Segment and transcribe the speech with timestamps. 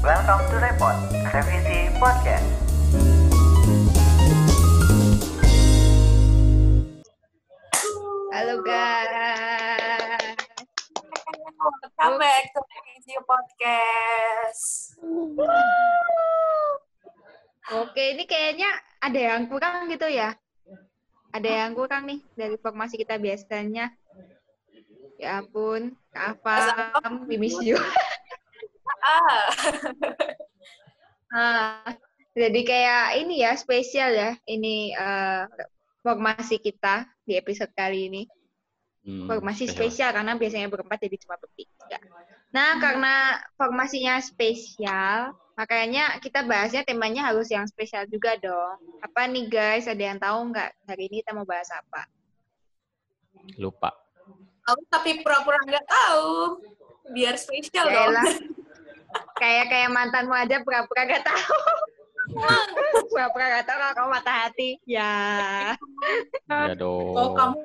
[0.00, 0.96] Welcome to Repot,
[1.28, 2.48] Revisi Podcast.
[8.32, 10.24] Halo guys.
[11.60, 14.96] Welcome back to Revisi Podcast.
[17.76, 18.72] Oke, ini kayaknya
[19.04, 20.32] ada yang kurang gitu ya.
[21.28, 23.92] Ada yang kurang nih dari formasi kita biasanya.
[25.20, 27.76] Ya ampun, Kak Afam, we miss you.
[29.00, 29.48] Ah,
[31.30, 31.94] Ah,
[32.34, 34.30] jadi kayak ini ya, spesial ya.
[34.50, 35.44] Ini eh,
[36.02, 38.22] formasi kita di episode kali ini.
[39.00, 39.88] Hmm, formasi spesial.
[39.88, 41.98] spesial karena biasanya berempat jadi cuma bertiga.
[42.52, 43.14] Nah, karena
[43.56, 48.76] formasinya spesial, makanya kita bahasnya temanya harus yang spesial juga dong.
[49.00, 49.88] Apa nih guys?
[49.88, 52.10] Ada yang tahu nggak hari ini kita mau bahas apa?
[53.56, 53.94] Lupa.
[54.60, 56.60] aku tapi pura-pura nggak tahu.
[57.16, 58.12] Biar spesial dong.
[59.40, 61.56] Kayak kayak mantanmu aja pura-pura nggak tahu.
[63.10, 64.70] pura-pura nggak tahu kalau kamu mata hati.
[64.84, 65.14] Ya,
[66.48, 67.16] Ya dong.
[67.16, 67.58] Oh, kamu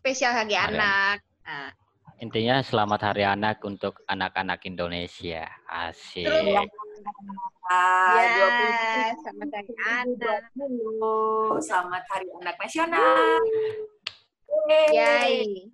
[0.00, 1.18] spesial hari Hari anak.
[1.42, 1.70] Nah,
[2.16, 5.52] Intinya selamat Hari Anak untuk anak-anak Indonesia.
[5.68, 6.24] Asik.
[6.24, 6.64] Terus,
[7.68, 10.42] ah, ya, selamat hari anak.
[10.56, 11.60] 2020.
[11.60, 13.36] Selamat Hari Anak Nasional.
[14.96, 15.68] Yay.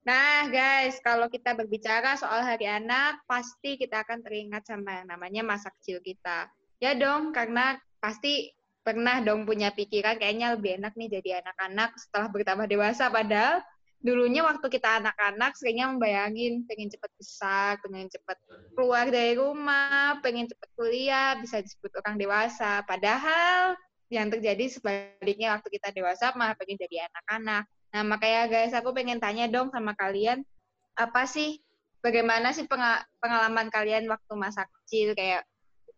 [0.00, 5.44] Nah, guys, kalau kita berbicara soal Hari Anak, pasti kita akan teringat sama yang namanya
[5.44, 6.48] masa kecil kita.
[6.80, 8.48] Ya dong, karena pasti
[8.80, 13.12] pernah dong punya pikiran kayaknya lebih enak nih jadi anak-anak setelah bertambah dewasa.
[13.12, 13.60] Padahal
[14.00, 18.38] dulunya waktu kita anak-anak seringnya membayangin pengen cepet besar, pengen cepet
[18.72, 22.80] keluar dari rumah, pengen cepet kuliah, bisa disebut orang dewasa.
[22.88, 23.76] Padahal
[24.08, 27.68] yang terjadi sebaliknya waktu kita dewasa malah pengen jadi anak-anak.
[27.90, 30.46] Nah, makanya guys, aku pengen tanya dong sama kalian,
[30.94, 31.58] apa sih,
[32.00, 35.42] bagaimana sih penga- pengalaman kalian waktu masa kecil, kayak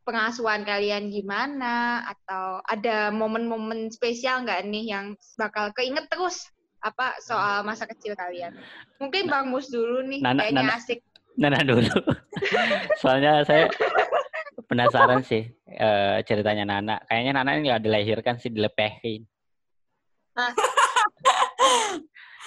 [0.02, 5.06] pengasuhan kalian gimana, atau ada momen-momen spesial nggak nih yang
[5.36, 6.48] bakal keinget terus
[6.82, 8.56] apa soal masa kecil kalian?
[8.98, 10.76] Mungkin Bang Mus dulu nih, Nana- kayaknya Nana.
[10.80, 11.00] asik.
[11.38, 11.92] Nana dulu.
[13.00, 13.68] Soalnya saya
[14.68, 16.96] penasaran sih eh, ceritanya Nana.
[17.08, 19.24] Kayaknya Nana ini nggak dilahirkan sih, dilepehin.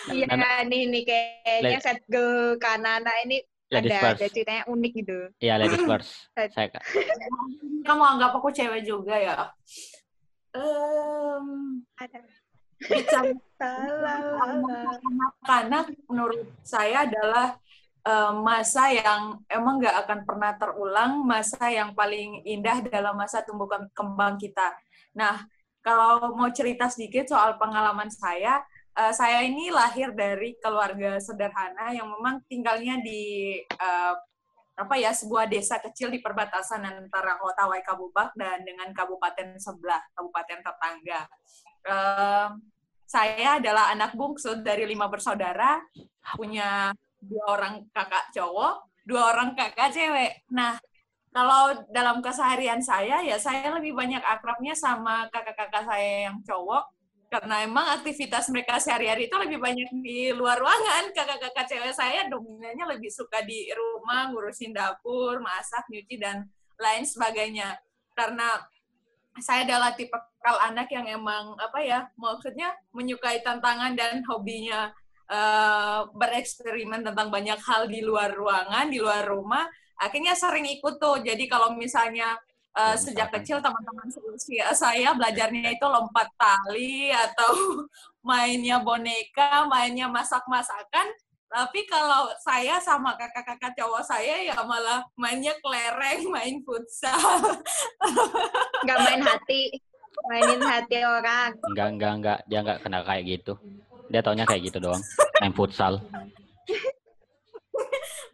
[0.05, 3.41] Iya Nana- nih, nih kayaknya set girl Kanana ini
[3.73, 4.19] Ladies ada, first.
[4.21, 5.17] ada ceritanya unik gitu.
[5.41, 6.11] Iya, ladies first.
[6.53, 6.69] Saya
[7.81, 9.49] Kamu anggap aku cewek juga ya?
[10.53, 12.21] Em, Ada.
[14.45, 17.57] anak-anak menurut saya adalah
[18.05, 23.65] eh, masa yang emang nggak akan pernah terulang, masa yang paling indah dalam masa tumbuh
[23.65, 24.77] kem- kembang kita.
[25.17, 25.41] Nah,
[25.81, 28.61] kalau mau cerita sedikit soal pengalaman saya,
[28.95, 34.15] eh, saya ini lahir dari keluarga sederhana yang memang tinggalnya di eh,
[34.75, 40.59] apa ya sebuah desa kecil di perbatasan antara kota Waikabubak dan dengan kabupaten sebelah, kabupaten
[40.59, 41.21] tetangga.
[41.87, 42.49] Em,
[43.07, 45.79] saya adalah anak bungsu dari lima bersaudara,
[46.35, 46.91] punya
[47.23, 50.43] dua orang kakak cowok, dua orang kakak cewek.
[50.51, 50.75] Nah,
[51.31, 56.83] kalau dalam keseharian saya, ya saya lebih banyak akrabnya sama kakak-kakak saya yang cowok,
[57.35, 61.11] karena emang aktivitas mereka sehari-hari itu lebih banyak di luar ruangan.
[61.11, 66.47] Kakak-kakak cewek saya dominannya lebih suka di rumah, ngurusin dapur, masak, nyuci, dan
[66.79, 67.75] lain sebagainya.
[68.15, 68.55] Karena
[69.43, 74.95] saya adalah tipe kal anak yang emang apa ya maksudnya menyukai tantangan dan hobinya
[75.27, 79.67] eh, bereksperimen tentang banyak hal di luar ruangan di luar rumah
[79.99, 82.39] akhirnya sering ikut tuh jadi kalau misalnya
[82.75, 87.55] eh, Oh, sejak kecil teman-teman seusia saya belajarnya itu lompat tali atau
[88.27, 91.07] mainnya boneka mainnya masak-masakan.
[91.45, 97.15] Tapi kalau saya sama kakak-kakak cowok saya ya malah mainnya kelereng main futsal.
[98.83, 99.71] Nggak main hati.
[100.25, 101.55] Mainin hati orang.
[101.71, 103.53] Enggak enggak enggak dia enggak kena kayak gitu.
[104.11, 104.99] Dia taunya kayak gitu doang.
[105.39, 106.03] Main futsal.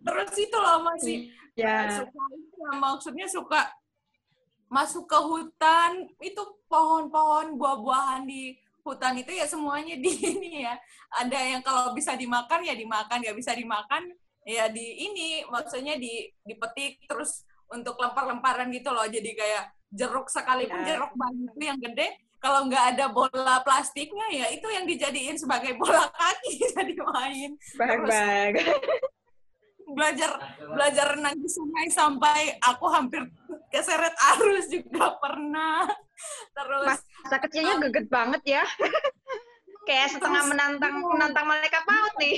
[0.02, 2.24] terus itu loh masih ya suka
[2.58, 3.62] ya, maksudnya suka
[4.72, 6.40] masuk ke hutan itu
[6.72, 10.08] pohon-pohon buah-buahan di hutan itu ya semuanya di
[10.40, 10.80] ini ya.
[11.12, 14.16] Ada yang kalau bisa dimakan ya dimakan nggak bisa dimakan
[14.48, 19.04] ya di ini maksudnya di dipetik terus untuk lempar-lemparan gitu loh.
[19.06, 20.96] Jadi kayak jeruk sekalipun Ya.
[20.96, 22.08] jeruk banyak itu yang gede
[22.42, 27.52] kalau nggak ada bola plastiknya ya itu yang dijadiin sebagai bola kaki jadi main.
[27.76, 28.56] Bang bang
[29.94, 30.32] belajar
[30.66, 33.28] belajar renang di sungai sampai aku hampir
[33.72, 35.88] keseret arus juga pernah.
[36.52, 36.86] Terus
[37.24, 38.64] masa kecilnya geget banget ya.
[39.88, 42.38] Kayak setengah menantang menantang malaikat maut nih.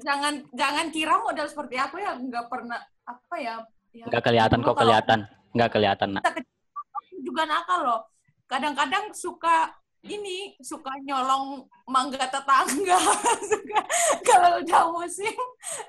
[0.00, 3.54] Jangan jangan kira model seperti aku ya nggak pernah apa ya,
[3.94, 4.06] ya.
[4.10, 5.20] Nggak kelihatan kok kelihatan.
[5.50, 6.22] Nggak kelihatan, nak.
[6.22, 8.00] kita kecil juga nakal loh.
[8.46, 9.70] Kadang-kadang suka
[10.04, 12.98] ini suka nyolong mangga tetangga.
[13.50, 13.80] Suka
[14.24, 15.36] kalau udah musim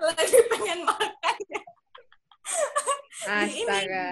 [0.04, 1.36] lagi pengen makan.
[3.48, 4.08] Ini- Astaga.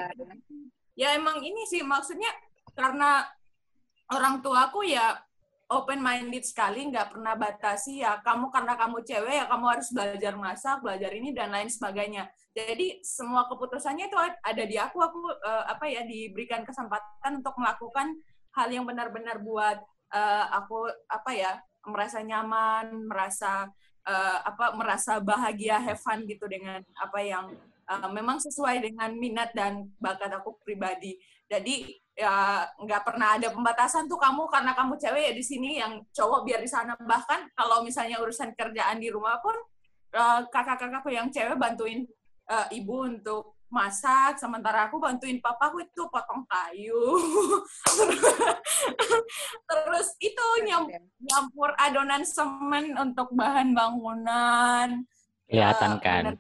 [0.96, 2.30] ya emang ini sih maksudnya
[2.76, 3.28] karena
[4.12, 5.16] orang tuaku ya
[5.70, 10.34] open minded sekali nggak pernah batasi ya kamu karena kamu cewek ya kamu harus belajar
[10.40, 12.32] masak belajar ini dan lain sebagainya.
[12.56, 18.16] Jadi semua keputusannya itu ada di aku aku eh, apa ya diberikan kesempatan untuk melakukan
[18.60, 19.80] hal yang benar-benar buat
[20.12, 21.52] eh, aku apa ya
[21.88, 23.72] merasa nyaman merasa
[24.04, 27.56] eh, apa merasa bahagia have fun gitu dengan apa yang
[27.88, 31.16] eh, memang sesuai dengan minat dan bakat aku pribadi.
[31.50, 31.88] Jadi
[32.20, 36.44] ya nggak pernah ada pembatasan tuh kamu karena kamu cewek ya di sini yang cowok
[36.44, 36.94] biar di sana.
[37.00, 39.56] Bahkan kalau misalnya urusan kerjaan di rumah pun
[40.50, 42.06] kakak-kakakku yang cewek bantuin
[42.50, 46.98] eh, ibu untuk masak sementara aku bantuin papaku itu potong kayu
[49.66, 50.90] terus itu nyam-
[51.20, 55.04] nyampur adonan semen untuk bahan bangunan
[55.46, 56.24] Kelihatan Ya, kan.
[56.30, 56.36] bener.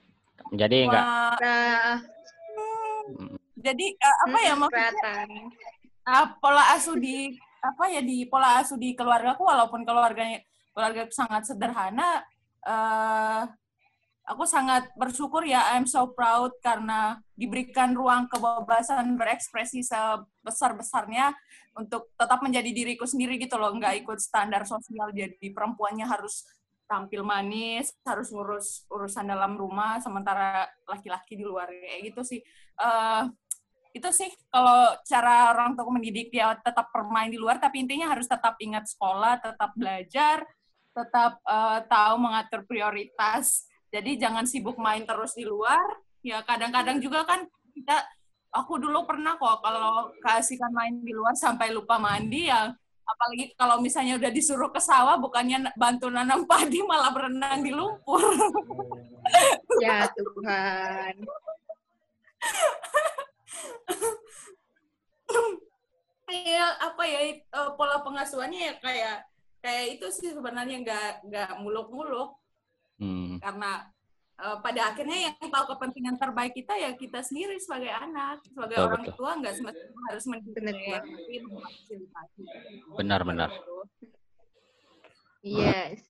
[0.51, 1.01] Jadi nggak.
[1.01, 1.93] Wah, Nah,
[3.09, 5.27] mm, jadi eh, apa ya mm, maksudnya kelihatan.
[6.05, 10.37] uh, pola asuh di apa ya di pola asuh di keluargaku walaupun keluarganya
[10.71, 12.21] keluarga sangat sederhana
[12.61, 13.41] eh
[14.29, 21.33] aku sangat bersyukur ya I'm so proud karena diberikan ruang kebebasan berekspresi sebesar-besarnya
[21.73, 25.09] untuk tetap menjadi diriku sendiri gitu loh nggak ikut standar sosial.
[25.09, 26.45] Jadi perempuannya harus
[26.85, 31.65] tampil manis harus ngurus urusan dalam rumah sementara laki-laki di luar.
[31.73, 32.39] Kayak gitu sih.
[32.77, 33.23] Eh,
[33.89, 38.29] itu sih kalau cara orang tua mendidik dia tetap bermain di luar tapi intinya harus
[38.29, 40.45] tetap ingat sekolah tetap belajar
[40.93, 45.97] tetap eh, tahu mengatur prioritas jadi jangan sibuk main terus di luar.
[46.21, 48.05] Ya kadang-kadang juga kan kita
[48.53, 52.73] aku dulu pernah kok kalau kasihkan main di luar sampai lupa mandi ya
[53.09, 58.21] apalagi kalau misalnya udah disuruh ke sawah bukannya bantu nanam padi malah berenang di lumpur.
[59.79, 61.15] Ya Tuhan.
[66.25, 69.17] Iya, apa ya eh, pola pengasuhannya ya kayak
[69.61, 72.38] kayak itu sih sebenarnya nggak nggak muluk-muluk
[72.99, 73.39] mm.
[73.41, 73.71] karena
[74.39, 78.87] eh, pada akhirnya yang tahu kepentingan terbaik kita ya kita sendiri sebagai anak sebagai Betul,
[78.91, 79.15] orang betul.
[79.17, 82.41] tua nggak semestinya harus mendidik Benar ya, tapi memfasilitasi.
[82.95, 83.49] Benar-benar.
[85.39, 86.03] Yes.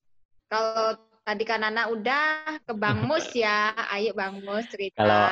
[0.49, 2.25] Kalau tadi kan anak udah
[2.65, 3.73] ke Bang Mus ya.
[3.93, 5.05] Ayo Bang Mus cerita.
[5.05, 5.29] Kalau-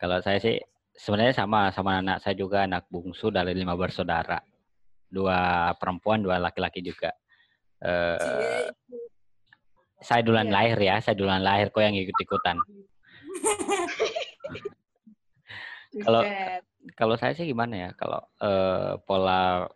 [0.00, 0.56] Kalau saya sih
[0.96, 4.40] sebenarnya sama sama anak saya juga anak bungsu dari lima bersaudara.
[5.10, 7.12] Dua perempuan, dua laki-laki juga.
[7.80, 8.72] Eh, Cie,
[10.00, 10.54] saya duluan Iya.
[10.56, 12.56] lahir ya, saya duluan lahir kok yang ikut-ikutan.
[16.04, 16.24] Kalau-.
[16.96, 17.90] Kalau saya sih gimana ya?
[17.92, 19.68] Kalau eh, pola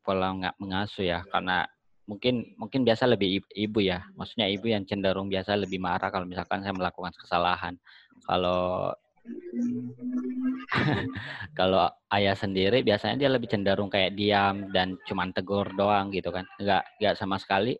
[0.00, 1.68] pola nggak mengasuh ya, karena
[2.08, 4.00] mungkin mungkin biasa lebih ibu, ibu ya.
[4.16, 7.76] Maksudnya ibu yang cenderung biasa lebih marah kalau misalkan saya melakukan kesalahan.
[8.24, 8.96] Kalau
[11.58, 11.84] kalau
[12.16, 16.48] ayah sendiri biasanya dia lebih cenderung kayak diam dan cuman tegur doang gitu kan.
[16.56, 17.76] Nggak nggak sama sekali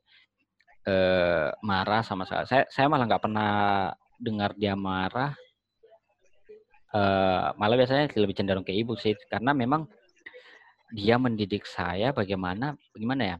[0.86, 2.46] eh, marah sama sekali.
[2.46, 3.50] Saya saya malah nggak pernah
[4.20, 5.32] dengar dia marah.
[6.94, 9.84] Eh malah biasanya lebih cenderung ke ibu sih karena memang
[10.92, 13.36] dia mendidik saya bagaimana bagaimana ya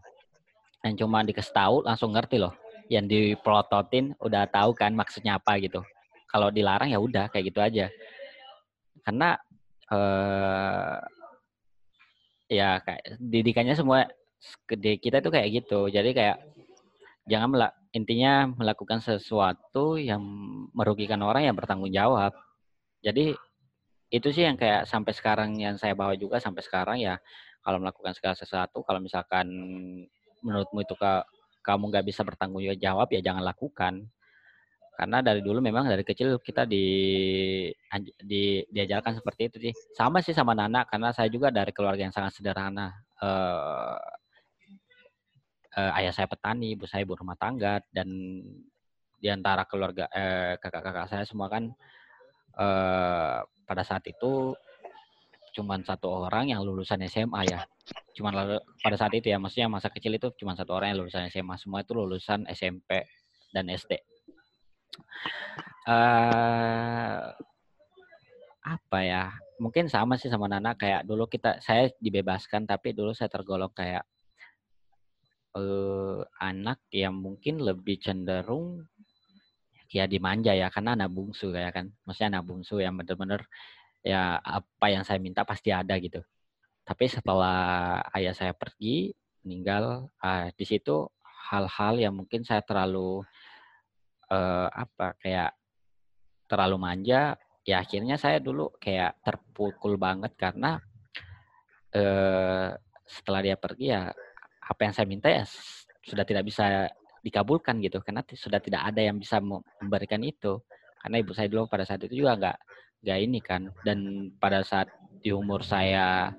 [0.85, 2.53] yang cuma dikasih tahu langsung ngerti loh
[2.89, 5.85] yang dipelototin udah tahu kan maksudnya apa gitu.
[6.29, 7.87] Kalau dilarang ya udah kayak gitu aja.
[9.05, 9.37] Karena
[9.89, 10.99] eh
[12.49, 14.09] ya kayak didikannya semua
[14.81, 15.89] kita tuh kayak gitu.
[15.93, 16.37] Jadi kayak
[17.29, 20.21] jangan melak intinya melakukan sesuatu yang
[20.77, 22.37] merugikan orang yang bertanggung jawab.
[23.01, 23.33] Jadi
[24.09, 27.21] itu sih yang kayak sampai sekarang yang saya bawa juga sampai sekarang ya.
[27.65, 29.47] Kalau melakukan segala sesuatu kalau misalkan
[30.41, 31.27] menurutmu itu ka-
[31.65, 34.09] kamu nggak bisa bertanggung jawab ya jangan lakukan.
[34.99, 36.85] Karena dari dulu memang dari kecil kita di,
[38.19, 39.73] di diajarkan seperti itu sih.
[39.95, 42.99] Sama sih sama Nana karena saya juga dari keluarga yang sangat sederhana.
[43.23, 44.18] Eh
[45.79, 48.09] eh, ayah saya petani ibu saya ibu rumah tangga dan
[49.19, 51.71] di antara keluarga eh, kakak-kakak saya semua kan
[52.59, 54.57] eh pada saat itu
[55.59, 57.61] cuman satu orang yang lulusan SMA ya.
[58.15, 61.27] Cuman lalu, pada saat itu ya, maksudnya masa kecil itu cuma satu orang yang lulusan
[61.35, 63.03] SMA, semua itu lulusan SMP
[63.51, 63.99] dan SD.
[65.89, 67.23] eh
[68.69, 69.33] apa ya?
[69.59, 74.05] Mungkin sama sih sama Nana kayak dulu kita saya dibebaskan tapi dulu saya tergolong kayak
[75.57, 78.85] eh anak yang mungkin lebih cenderung
[79.89, 81.87] ya dimanja ya karena anak bungsu kayak kan.
[82.05, 83.45] Maksudnya anak bungsu yang bener-bener
[84.05, 86.21] ya apa yang saya minta pasti ada gitu.
[86.85, 89.13] Tapi setelah ayah saya pergi
[89.45, 91.09] meninggal uh, di situ
[91.49, 93.25] hal-hal yang mungkin saya terlalu
[94.29, 95.57] uh, apa kayak
[96.49, 100.81] terlalu manja ya akhirnya saya dulu kayak terpukul banget karena
[101.93, 102.73] uh,
[103.05, 104.13] setelah dia pergi ya
[104.69, 105.49] apa yang saya minta ya
[106.05, 106.93] sudah tidak bisa
[107.25, 110.61] dikabulkan gitu karena sudah tidak ada yang bisa memberikan itu.
[110.99, 112.57] Karena ibu saya dulu pada saat itu juga nggak
[113.05, 113.63] nggak ini kan.
[113.83, 114.93] Dan pada saat
[115.25, 116.33] di umur saya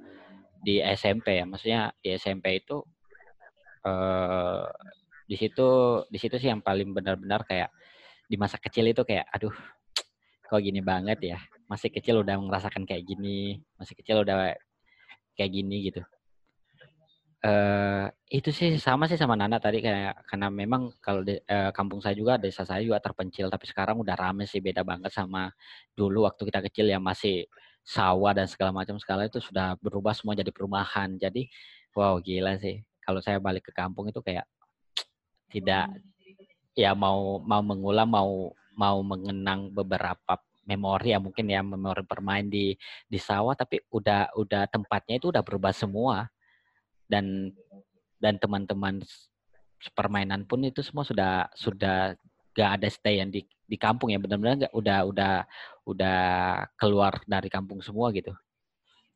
[0.59, 2.83] di SMP ya maksudnya di SMP itu
[3.87, 4.65] eh,
[5.29, 5.67] di situ
[6.11, 7.71] di situ sih yang paling benar-benar kayak
[8.29, 9.53] di masa kecil itu kayak aduh
[10.49, 11.39] kok gini banget ya?
[11.69, 14.53] Masih kecil udah merasakan kayak gini masih kecil udah
[15.37, 16.01] kayak gini gitu
[17.45, 21.99] uh, itu sih sama sih sama Nana tadi kayak karena memang kalau di, uh, kampung
[22.03, 25.49] saya juga desa saya juga terpencil tapi sekarang udah rame sih beda banget sama
[25.95, 27.47] dulu waktu kita kecil yang masih
[27.89, 31.17] sawah dan segala macam segala itu sudah berubah semua jadi perumahan.
[31.17, 31.49] Jadi
[31.97, 32.77] wow gila sih.
[33.01, 34.45] Kalau saya balik ke kampung itu kayak
[35.49, 35.89] tidak
[36.77, 40.37] ya mau mau mengulang mau mau mengenang beberapa
[40.69, 42.77] memori ya mungkin ya memori bermain di
[43.09, 46.29] di sawah tapi udah udah tempatnya itu udah berubah semua
[47.09, 47.51] dan
[48.21, 49.01] dan teman-teman
[49.97, 52.13] permainan pun itu semua sudah sudah
[52.53, 54.21] gak ada stay yang di di kampung ya.
[54.21, 55.33] Benar-benar udah udah
[55.89, 56.21] udah
[56.77, 58.31] keluar dari kampung semua gitu.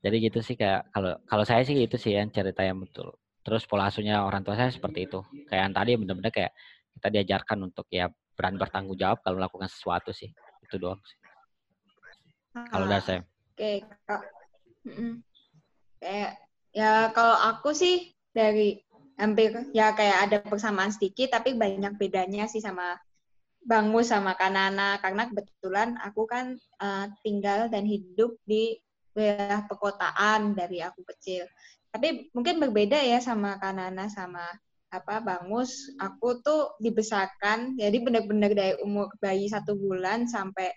[0.03, 3.13] Jadi gitu sih kayak kalau kalau saya sih itu sih yang cerita yang betul.
[3.43, 5.19] Terus pola asuhnya orang tua saya seperti itu.
[5.47, 6.51] Kayak yang tadi benar-benar kayak
[6.99, 10.31] kita diajarkan untuk ya berani bertanggung jawab kalau melakukan sesuatu sih.
[10.63, 11.19] Itu doang sih.
[12.53, 13.21] Kalau dari saya.
[13.53, 13.77] oke okay.
[16.01, 16.31] kayak
[16.73, 18.81] Ya kalau aku sih dari
[19.13, 22.97] hampir ya kayak ada persamaan sedikit tapi banyak bedanya sih sama
[23.63, 28.75] Bang Mus sama Kanana karena kebetulan aku kan uh, tinggal dan hidup di
[29.15, 31.47] wilayah perkotaan dari aku kecil.
[31.93, 34.43] Tapi mungkin berbeda ya sama Kanana sama
[34.89, 35.93] apa Bang Mus.
[36.01, 40.73] Aku tuh dibesarkan jadi benar-benar dari umur bayi satu bulan sampai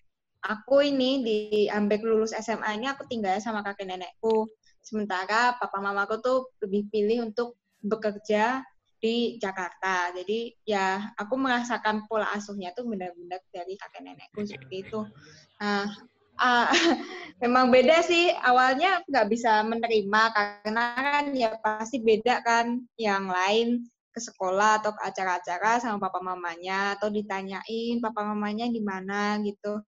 [0.46, 4.46] aku ini di hampir lulus SMA ini aku tinggal sama kakek nenekku.
[4.86, 8.62] Sementara papa mamaku tuh lebih pilih untuk bekerja
[9.02, 10.14] di Jakarta.
[10.14, 15.02] Jadi ya aku merasakan pola asuhnya tuh benar-benar dari kakek nenekku seperti itu.
[15.58, 15.90] Nah,
[16.38, 16.70] uh,
[17.42, 23.82] memang beda sih awalnya nggak bisa menerima karena kan ya pasti beda kan yang lain
[24.14, 29.82] ke sekolah atau ke acara-acara sama papa mamanya atau ditanyain papa mamanya di mana gitu.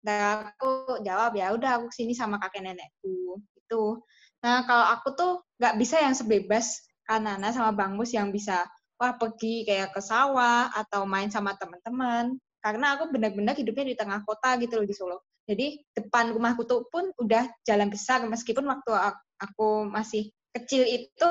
[0.00, 4.00] Dan aku jawab ya udah aku sini sama kakek nenekku gitu.
[4.40, 8.64] Nah, kalau aku tuh nggak bisa yang sebebas Kanana sama Bang Mus yang bisa
[9.00, 12.36] wah pergi kayak ke sawah atau main sama teman-teman.
[12.60, 15.24] Karena aku benar-benar hidupnya di tengah kota gitu loh di Solo.
[15.48, 18.92] Jadi depan rumahku tuh pun udah jalan besar meskipun waktu
[19.40, 21.28] aku masih kecil itu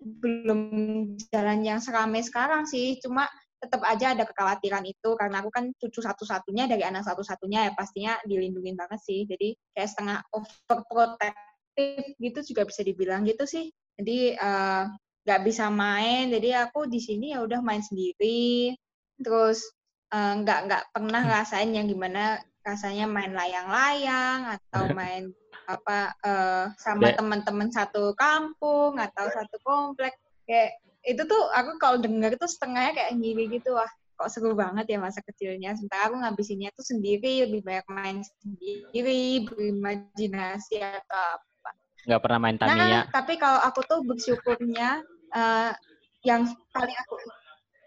[0.00, 0.60] belum
[1.28, 2.96] jalan yang seramai sekarang sih.
[2.98, 3.28] Cuma
[3.60, 8.16] tetap aja ada kekhawatiran itu karena aku kan cucu satu-satunya dari anak satu-satunya ya pastinya
[8.24, 9.28] dilindungi banget sih.
[9.28, 11.53] Jadi kayak setengah overprotect
[12.20, 13.70] gitu juga bisa dibilang gitu sih.
[13.98, 14.82] Jadi eh,
[15.24, 18.74] nggak uh, bisa main, jadi aku di sini ya udah main sendiri.
[19.18, 19.62] Terus
[20.14, 21.28] uh, nggak nggak pernah hmm.
[21.30, 25.30] ngerasain yang gimana rasanya main layang-layang atau main
[25.64, 30.12] apa uh, sama teman-teman satu kampung atau satu komplek
[30.44, 34.86] kayak itu tuh aku kalau dengar itu setengahnya kayak gini gitu wah kok seru banget
[34.92, 41.28] ya masa kecilnya sementara aku ngabisinnya tuh sendiri lebih banyak main sendiri berimajinasi atau
[42.04, 42.84] Nggak pernah main Tamiya.
[42.84, 45.00] Nah, tapi kalau aku tuh bersyukurnya
[45.32, 45.72] uh,
[46.24, 47.14] yang paling aku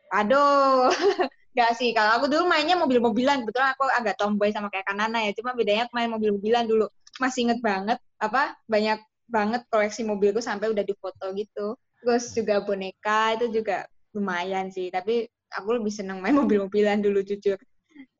[0.07, 0.87] aduh
[1.57, 5.33] Gak sih, kalau aku dulu mainnya mobil-mobilan, kebetulan aku agak tomboy sama kayak Kanana ya,
[5.33, 6.85] cuma bedanya main mobil-mobilan dulu.
[7.17, 11.73] Masih inget banget, apa, banyak banget koleksi mobilku sampai udah difoto gitu.
[12.05, 17.57] Terus juga boneka, itu juga lumayan sih, tapi aku lebih seneng main mobil-mobilan dulu jujur.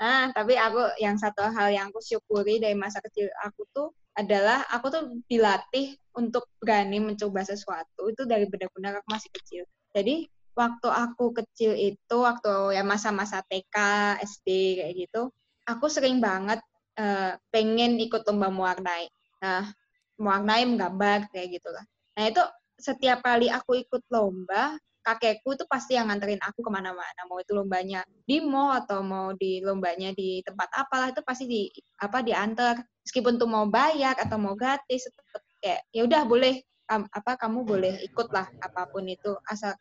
[0.01, 4.65] Nah, tapi aku yang satu hal yang aku syukuri dari masa kecil aku tuh adalah
[4.74, 9.63] aku tuh dilatih untuk berani mencoba sesuatu itu dari benar-benar aku masih kecil.
[9.93, 10.25] Jadi
[10.57, 13.77] waktu aku kecil itu waktu ya masa-masa TK,
[14.25, 15.29] SD kayak gitu,
[15.69, 16.57] aku sering banget
[16.97, 19.05] uh, pengen ikut lomba mewarnai.
[19.45, 19.69] Nah,
[20.17, 21.86] mewarnai menggambar kayak gitu lah.
[22.17, 22.41] Nah itu
[22.81, 24.74] setiap kali aku ikut lomba,
[25.08, 29.32] kakekku itu pasti yang nganterin aku ke mana-mana mau itu lombanya di mall atau mau
[29.32, 31.62] di lombanya di tempat apalah itu pasti di
[32.04, 36.60] apa diantar meskipun tuh mau bayar atau mau gratis tetap kayak ya udah boleh
[36.92, 39.72] um, apa kamu boleh ikut lah apa pun itu asal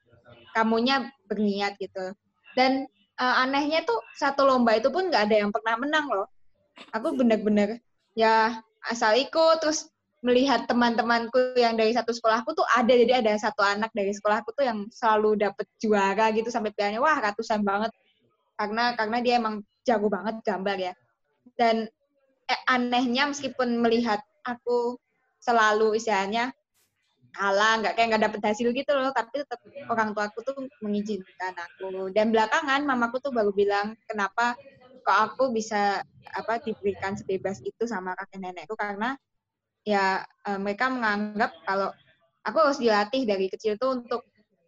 [0.55, 2.15] kamunya berniat gitu
[2.57, 2.89] dan
[3.21, 6.29] eh, anehnya tuh satu lomba itu pun nggak ada yang pernah menang loh.
[6.97, 7.81] Aku bener-bener
[8.17, 9.93] ya asal ikut terus
[10.27, 12.91] melihat teman-temanku yang dari satu sekolahku tuh ada.
[12.91, 17.15] Jadi ada satu anak dari sekolahku tuh yang selalu dapet juara gitu sampai pialanya wah
[17.15, 17.95] ratusan banget.
[18.59, 20.93] Karena karena dia emang jago banget gambar ya.
[21.55, 21.87] Dan
[22.51, 24.99] eh, anehnya meskipun melihat aku
[25.39, 26.51] selalu istilahnya
[27.31, 29.61] kalah nggak kayak nggak dapet hasil gitu loh tapi tetap
[29.93, 32.11] orang tua aku tuh mengizinkan aku.
[32.11, 34.59] Dan belakangan mamaku tuh baru bilang kenapa
[35.07, 36.03] kok aku bisa
[36.35, 38.75] apa diberikan sebebas itu sama kakek nenekku?
[38.75, 39.15] Karena
[39.87, 41.95] ya eh, mereka menganggap kalau
[42.43, 44.27] aku harus dilatih dari kecil tuh untuk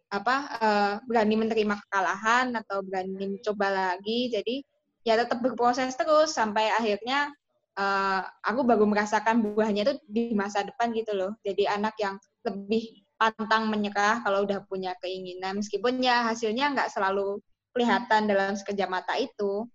[0.09, 4.31] apa eh, berani menerima kekalahan atau berani mencoba lagi.
[4.31, 4.63] Jadi
[5.03, 7.35] ya tetap berproses terus sampai akhirnya
[7.75, 11.35] eh, aku baru merasakan buahnya itu di masa depan gitu loh.
[11.43, 15.59] Jadi anak yang lebih pantang menyerah kalau udah punya keinginan.
[15.59, 17.43] Meskipun ya hasilnya nggak selalu
[17.75, 19.67] kelihatan dalam sekejap mata itu.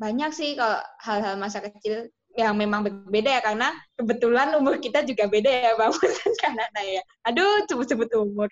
[0.00, 5.26] Banyak sih kalau hal-hal masa kecil yang memang berbeda ya karena kebetulan umur kita juga
[5.26, 5.92] beda ya bang
[6.42, 8.48] Kanana ya aduh sebut-sebut umur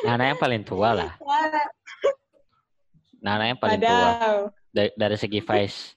[0.00, 1.12] Nana yang paling tua lah.
[3.24, 4.36] Nana yang paling tua Wadaw.
[4.72, 5.92] dari, dari segi face.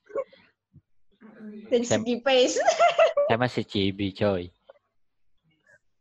[1.72, 2.60] dari segi face
[3.32, 4.52] Saya masih cibi coy.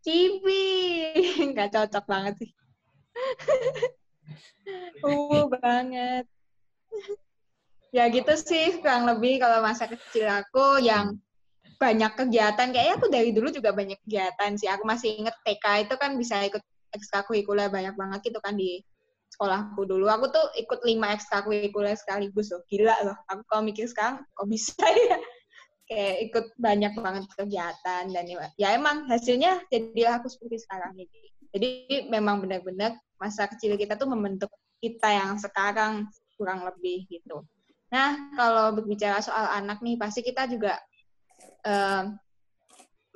[0.02, 0.62] Cibi
[1.54, 2.50] nggak cocok banget sih
[5.04, 6.24] uh banget
[7.94, 11.16] ya gitu sih kurang lebih kalau masa kecil aku yang
[11.76, 12.72] banyak kegiatan.
[12.72, 14.68] Kayaknya aku dari dulu juga banyak kegiatan sih.
[14.68, 16.62] Aku masih inget TK itu kan bisa ikut
[16.96, 18.80] ekstrakurikuler banyak banget gitu kan di
[19.32, 20.08] sekolahku dulu.
[20.08, 22.64] Aku tuh ikut lima ekstrakurikuler sekaligus loh.
[22.68, 24.76] Gila loh aku kalau mikir sekarang kok bisa
[25.12, 25.18] ya?
[25.86, 31.30] Kayak ikut banyak banget kegiatan dan ya- ya emang hasilnya jadilah aku seperti sekarang ini.
[31.54, 31.68] Jadi
[32.10, 34.50] memang benar-benar masa kecil kita tuh membentuk
[34.82, 37.46] kita yang sekarang kurang lebih gitu
[37.86, 40.74] nah kalau berbicara soal anak nih pasti kita juga
[41.62, 42.02] eh,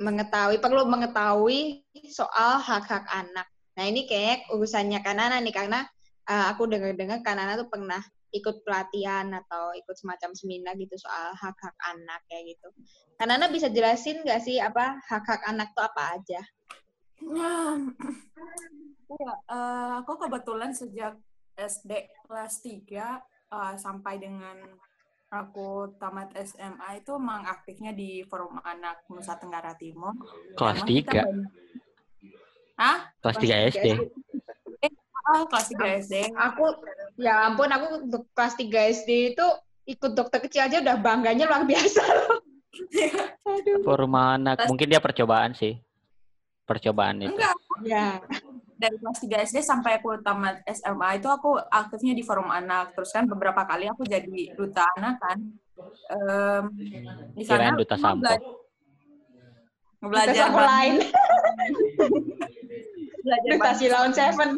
[0.01, 5.83] mengetahui perlu mengetahui soal hak-hak anak nah ini kayak urusannya Kanana nih karena
[6.31, 11.75] eh, aku dengar-dengar Kanana tuh pernah ikut pelatihan atau ikut semacam seminar gitu soal hak-hak
[11.91, 12.69] anak kayak gitu.
[13.19, 16.41] Kanana bisa jelasin nggak sih apa hak-hak anak tuh apa aja?
[19.11, 21.19] Ya, eh, aku kebetulan sejak
[21.59, 24.57] SD kelas 3 eh, sampai dengan
[25.29, 30.15] aku tamat SMA itu emang aktifnya di Forum Anak Nusa Tenggara Timur.
[30.55, 31.23] Kelas Emang kita 3.
[31.23, 31.53] banyak-
[32.75, 32.99] Hah?
[33.21, 33.87] Kelas 3 SD.
[35.23, 36.15] Oh, kelas 3 SD.
[36.33, 36.65] Aku
[37.15, 39.47] ya ampun aku untuk kelas 3 SD itu
[39.87, 42.41] ikut dokter kecil aja udah bangganya luar biasa loh.
[43.51, 43.83] Aduh.
[43.83, 44.67] Forum anak.
[44.67, 45.79] Mungkin dia percobaan sih.
[46.65, 47.31] Percobaan itu.
[47.31, 48.19] Enggak, Ya.
[48.81, 52.97] Dari kelas 3 SD sampai aku tamat SMA itu aku aktifnya di forum anak.
[52.97, 55.39] Terus kan beberapa kali aku jadi duta anak kan.
[56.11, 56.65] Em,
[57.37, 58.33] di Kirain sana duta sampo.
[60.01, 60.95] Belajar banget, lain.
[63.25, 64.51] belajar Duta Silaun Seven.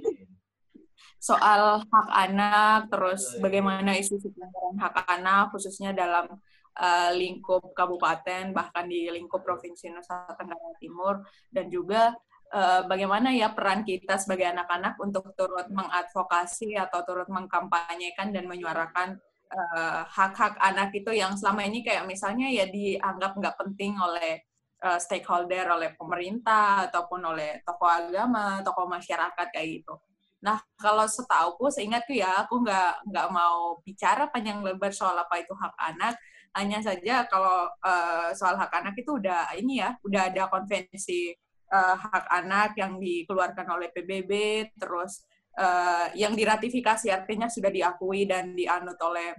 [1.23, 6.27] soal hak anak, terus bagaimana isu-isu pelanggaran hak anak, khususnya dalam
[6.75, 11.23] eh, lingkup kabupaten, bahkan di lingkup provinsi Nusa Tenggara Timur,
[11.55, 12.11] dan juga
[12.53, 19.19] eh, bagaimana ya peran kita sebagai anak-anak untuk turut mengadvokasi atau turut mengkampanyekan dan menyuarakan
[19.53, 24.41] eh, hak-hak anak itu yang selama ini kayak misalnya ya dianggap nggak penting oleh
[24.83, 29.95] eh, stakeholder, oleh pemerintah ataupun oleh tokoh agama, tokoh masyarakat kayak gitu.
[30.43, 35.55] Nah, kalau setauku, seingatku ya, aku nggak nggak mau bicara panjang lebar soal apa itu
[35.55, 36.15] hak anak.
[36.59, 41.31] Hanya saja kalau eh, soal hak anak itu udah ini ya, udah ada konvensi
[41.73, 44.33] eh, hak anak yang dikeluarkan oleh PBB,
[44.77, 45.25] terus
[45.57, 49.33] eh, yang diratifikasi artinya sudah diakui dan dianut oleh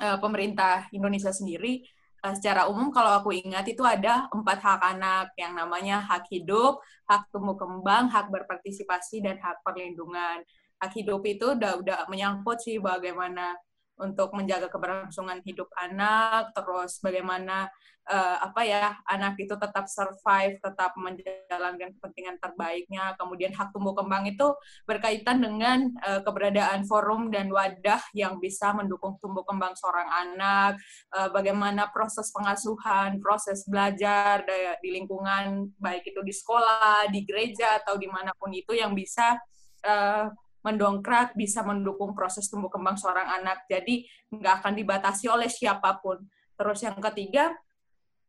[0.00, 1.84] eh, pemerintah Indonesia sendiri.
[2.22, 6.78] Eh, secara umum kalau aku ingat itu ada empat hak anak yang namanya hak hidup,
[7.10, 10.46] hak tumbuh kembang, hak berpartisipasi, dan hak perlindungan.
[10.78, 13.58] Hak hidup itu udah udah menyangkut sih bagaimana
[14.00, 17.68] untuk menjaga keberlangsungan hidup anak, terus bagaimana
[18.08, 23.14] eh, apa ya anak itu tetap survive, tetap menjalankan kepentingan terbaiknya.
[23.14, 24.54] Kemudian hak tumbuh kembang itu
[24.88, 30.72] berkaitan dengan eh, keberadaan forum dan wadah yang bisa mendukung tumbuh kembang seorang anak,
[31.14, 34.42] eh, bagaimana proses pengasuhan, proses belajar
[34.82, 39.38] di lingkungan baik itu di sekolah, di gereja atau di mana pun itu yang bisa
[39.86, 40.26] eh,
[40.62, 43.66] mendongkrak, bisa mendukung proses tumbuh kembang seorang anak.
[43.66, 46.22] Jadi nggak akan dibatasi oleh siapa pun.
[46.54, 47.54] Terus yang ketiga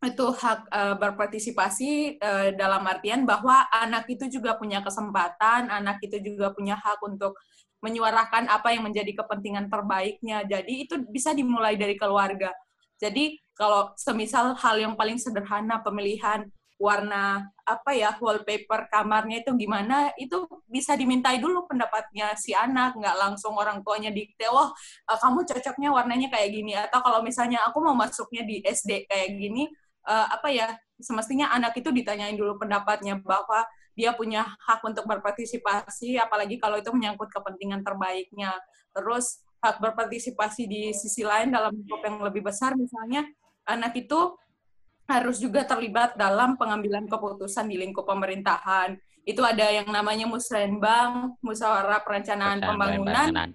[0.04, 6.19] itu hak eh, berpartisipasi eh, dalam artian bahwa anak itu juga punya kesempatan, anak itu
[6.19, 7.39] juga punya hak untuk
[7.84, 10.43] menyuarakan apa yang menjadi kepentingan terbaiknya.
[10.48, 12.52] Jadi itu bisa dimulai dari keluarga.
[13.00, 16.48] Jadi kalau semisal hal yang paling sederhana pemilihan
[16.84, 23.15] warna apa ya wallpaper kamarnya itu gimana itu bisa dimintai dulu pendapatnya si anak nggak
[23.15, 24.67] langsung orang tuanya dikte wah
[25.08, 26.76] eh, kamu cocoknya warnanya kayak gini.
[26.76, 29.72] Atau kalau misalnya aku mau masuknya di SD kayak gini
[30.08, 30.67] uh, apa ya
[31.00, 36.89] semestinya anak itu ditanyain dulu pendapatnya bahwa dia punya hak untuk berpartisipasi apalagi kalau itu
[36.91, 38.60] menyangkut kepentingan terbaiknya.
[38.91, 43.24] Terus hak berpartisipasi di sisi lain dalam lingkup yang lebih besar misalnya
[43.63, 44.36] anak itu
[45.09, 52.03] harus juga terlibat dalam pengambilan keputusan di lingkup pemerintahan itu ada yang namanya musrenbang musyawarah
[52.03, 53.51] perencanaan pembangunan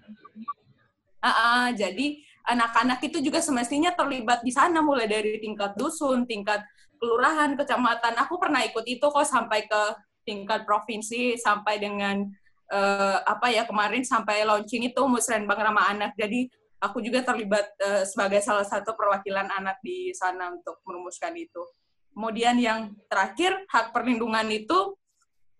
[1.21, 6.65] uh, uh, jadi anak-anak itu juga semestinya terlibat di sana mulai dari tingkat dusun, tingkat
[6.97, 8.17] kelurahan, kecamatan.
[8.25, 9.83] Aku pernah ikut itu kok sampai ke
[10.25, 12.25] tingkat provinsi sampai dengan
[12.73, 16.13] uh, apa ya kemarin sampai launching itu Musrenbang Ramah Anak.
[16.17, 16.49] Jadi
[16.79, 21.67] aku juga terlibat uh, sebagai salah satu perwakilan anak di sana untuk merumuskan itu.
[22.15, 24.99] Kemudian yang terakhir hak perlindungan itu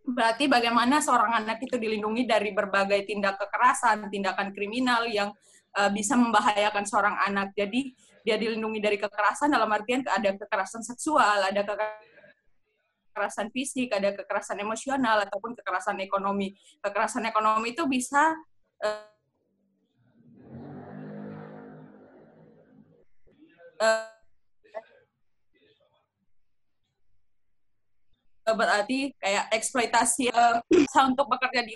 [0.09, 5.31] berarti bagaimana seorang anak itu dilindungi dari berbagai tindak kekerasan, tindakan kriminal yang
[5.77, 7.53] uh, bisa membahayakan seorang anak.
[7.55, 7.93] Jadi
[8.25, 11.63] dia dilindungi dari kekerasan dalam artian ada kekerasan seksual, ada
[13.13, 16.55] kekerasan fisik, ada kekerasan emosional ataupun kekerasan ekonomi.
[16.81, 18.33] Kekerasan ekonomi itu bisa
[18.83, 19.18] uh,
[23.83, 24.13] uh,
[28.57, 30.61] berarti kayak eksploitasi uh,
[31.13, 31.75] untuk bekerja di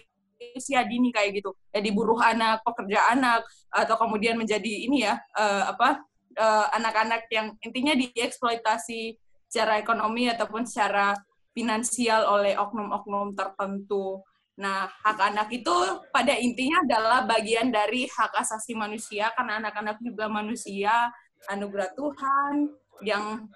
[0.59, 5.71] usia dini kayak gitu jadi buruh anak pekerja anak atau kemudian menjadi ini ya uh,
[5.71, 6.03] apa
[6.37, 11.13] uh, anak-anak yang intinya dieksploitasi secara ekonomi ataupun secara
[11.53, 14.25] finansial oleh oknum-oknum tertentu.
[14.57, 15.73] Nah, hak anak itu
[16.13, 21.13] pada intinya adalah bagian dari hak asasi manusia karena anak-anak juga manusia,
[21.51, 22.71] anugerah Tuhan
[23.03, 23.49] yang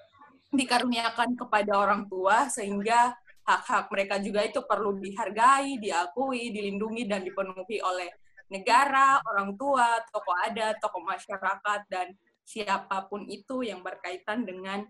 [0.50, 3.14] dikaruniakan kepada orang tua sehingga
[3.46, 8.10] hak-hak mereka juga itu perlu dihargai, diakui, dilindungi, dan dipenuhi oleh
[8.50, 12.10] negara, orang tua, tokoh adat, tokoh masyarakat, dan
[12.42, 14.82] siapa pun itu yang berkaitan dengan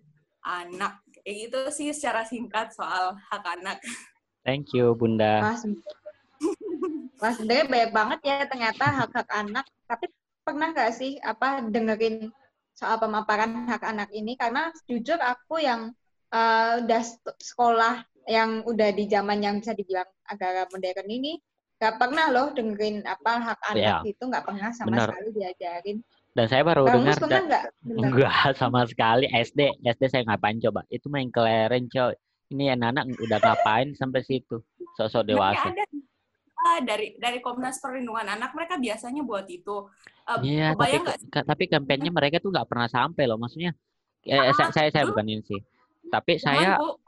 [0.44, 1.00] anak.
[1.20, 3.80] Kayak gitu sih secara singkat soal hak anak.
[4.44, 5.42] Thank you, Bunda.
[5.42, 5.64] Mas,
[7.20, 9.66] Mas sebenarnya banyak banget ya ternyata hak-hak anak.
[9.88, 10.06] Tapi
[10.46, 12.30] pernah nggak sih apa dengerin
[12.76, 14.36] soal pemaparan hak anak ini?
[14.36, 15.90] Karena jujur aku yang
[16.30, 17.02] uh, udah
[17.40, 21.38] sekolah yang udah di zaman yang bisa dibilang agak modern ini
[21.76, 24.10] nggak pernah loh dengerin apa hak anak ya.
[24.16, 25.08] itu nggak pernah sama Benar.
[25.12, 25.98] sekali diajarin
[26.32, 27.62] dan saya baru Kamu dengar da- enggak?
[27.84, 32.16] enggak sama sekali SD SD saya ngapain coba itu main keleren coy
[32.48, 34.64] ini anak-anak udah ngapain sampai situ
[34.96, 35.68] sosok dewasa
[36.82, 39.86] dari dari Komnas Perlindungan Anak mereka biasanya buat itu.
[40.26, 41.46] Uh, iya tapi gak?
[41.46, 43.78] tapi kampanyenya mereka tuh nggak pernah sampai loh maksudnya
[44.26, 45.60] eh, ah, saya saya, saya bukan ini sih.
[46.10, 46.98] Tapi saya Bu,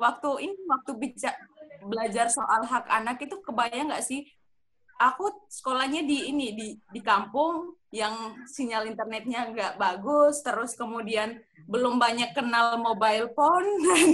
[0.00, 1.36] waktu ini waktu bicara
[1.84, 4.28] belajar soal hak anak itu kebayang nggak sih?
[4.94, 11.96] Aku sekolahnya di ini di di kampung yang sinyal internetnya nggak bagus terus kemudian belum
[11.96, 14.08] banyak kenal mobile phone dan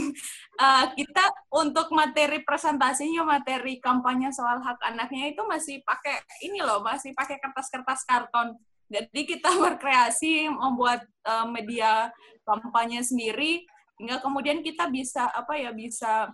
[0.58, 6.82] uh, kita untuk materi presentasinya materi kampanye soal hak anaknya itu masih pakai ini loh
[6.82, 8.54] masih pakai kertas-kertas karton.
[8.90, 12.10] Jadi kita berkreasi membuat uh, media
[12.46, 13.66] kampanye sendiri
[14.00, 16.32] hingga kemudian kita bisa apa ya bisa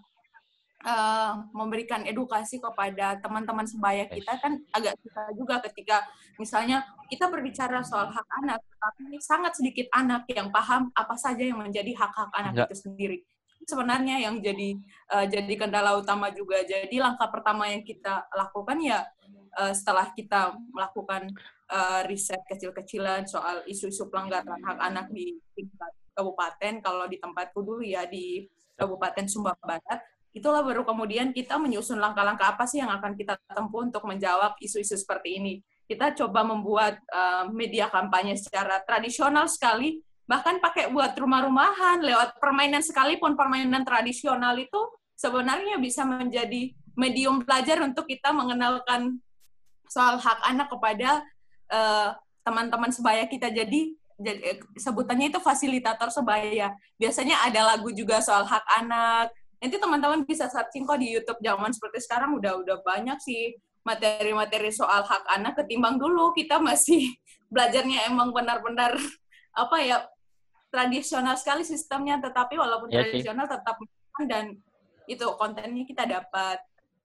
[0.84, 6.04] uh, memberikan edukasi kepada teman-teman sebaya kita kan agak susah juga ketika
[6.36, 11.62] misalnya kita berbicara soal hak anak tapi sangat sedikit anak yang paham apa saja yang
[11.62, 12.68] menjadi hak-hak anak Enggak.
[12.68, 13.18] itu sendiri
[13.66, 14.78] sebenarnya yang jadi
[15.10, 19.02] uh, jadi kendala utama juga jadi langkah pertama yang kita lakukan ya
[19.58, 21.32] uh, setelah kita melakukan
[21.72, 27.84] uh, riset kecil-kecilan soal isu-isu pelanggaran hak anak di tingkat kabupaten kalau di tempatku dulu
[27.84, 30.00] ya di Kabupaten Sumba Barat
[30.36, 34.92] itulah baru kemudian kita menyusun langkah-langkah apa sih yang akan kita tempuh untuk menjawab isu-isu
[34.92, 35.54] seperti ini
[35.88, 42.84] kita coba membuat uh, media kampanye secara tradisional sekali bahkan pakai buat rumah-rumahan lewat permainan
[42.84, 44.78] sekalipun permainan tradisional itu
[45.16, 49.16] sebenarnya bisa menjadi medium belajar untuk kita mengenalkan
[49.88, 51.24] soal hak anak kepada
[51.72, 52.12] uh,
[52.44, 56.72] teman-teman sebaya kita jadi jadi, eh, sebutannya itu fasilitator sebaya.
[56.96, 59.28] Biasanya ada lagu juga soal hak anak.
[59.56, 64.74] Nanti teman-teman bisa searching kok di YouTube zaman seperti sekarang udah udah banyak sih materi-materi
[64.74, 67.14] soal hak anak ketimbang dulu kita masih
[67.52, 68.98] belajarnya emang benar-benar
[69.56, 70.04] apa ya
[70.68, 72.20] tradisional sekali sistemnya.
[72.20, 73.80] Tetapi walaupun ya tradisional tetap
[74.28, 74.56] dan
[75.06, 76.58] itu kontennya kita dapat.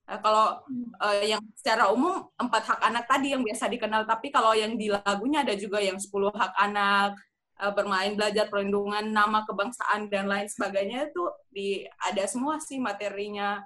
[0.09, 0.59] Nah, kalau
[0.99, 4.91] uh, yang secara umum empat hak anak tadi yang biasa dikenal, tapi kalau yang di
[4.91, 7.15] lagunya ada juga yang 10 hak anak,
[7.61, 13.61] uh, bermain, belajar, perlindungan, nama kebangsaan dan lain sebagainya itu di ada semua sih materinya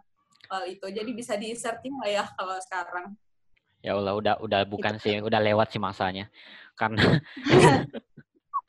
[0.52, 0.84] uh, itu.
[0.92, 3.16] Jadi bisa di searching lah ya kalau sekarang.
[3.80, 6.28] Ya Allah, udah udah bukan sih, udah lewat sih masanya.
[6.76, 7.88] Karena Iya,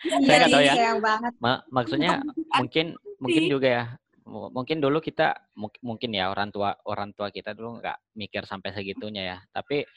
[0.29, 0.75] saya nggak tahu ya.
[1.03, 1.33] banget.
[1.43, 2.23] Ma- maksudnya
[2.55, 2.87] mungkin
[3.19, 3.85] mungkin juga ya
[4.29, 8.43] mu- mungkin dulu kita mu- mungkin ya orang tua orang tua kita dulu nggak mikir
[8.45, 9.89] sampai segitunya ya tapi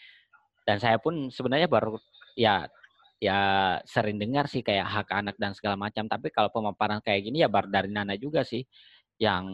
[0.63, 1.97] dan saya pun sebenarnya baru
[2.37, 2.69] ya
[3.19, 3.39] ya
[3.83, 7.51] sering dengar sih kayak hak anak dan segala macam tapi kalau pemaparan kayak gini ya
[7.51, 8.63] baru dari Nana juga sih.
[9.19, 9.45] Yang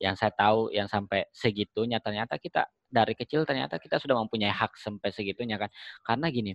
[0.00, 4.80] yang saya tahu yang sampai segitunya ternyata kita dari kecil ternyata kita sudah mempunyai hak
[4.80, 5.68] sampai segitunya kan.
[6.00, 6.52] Karena gini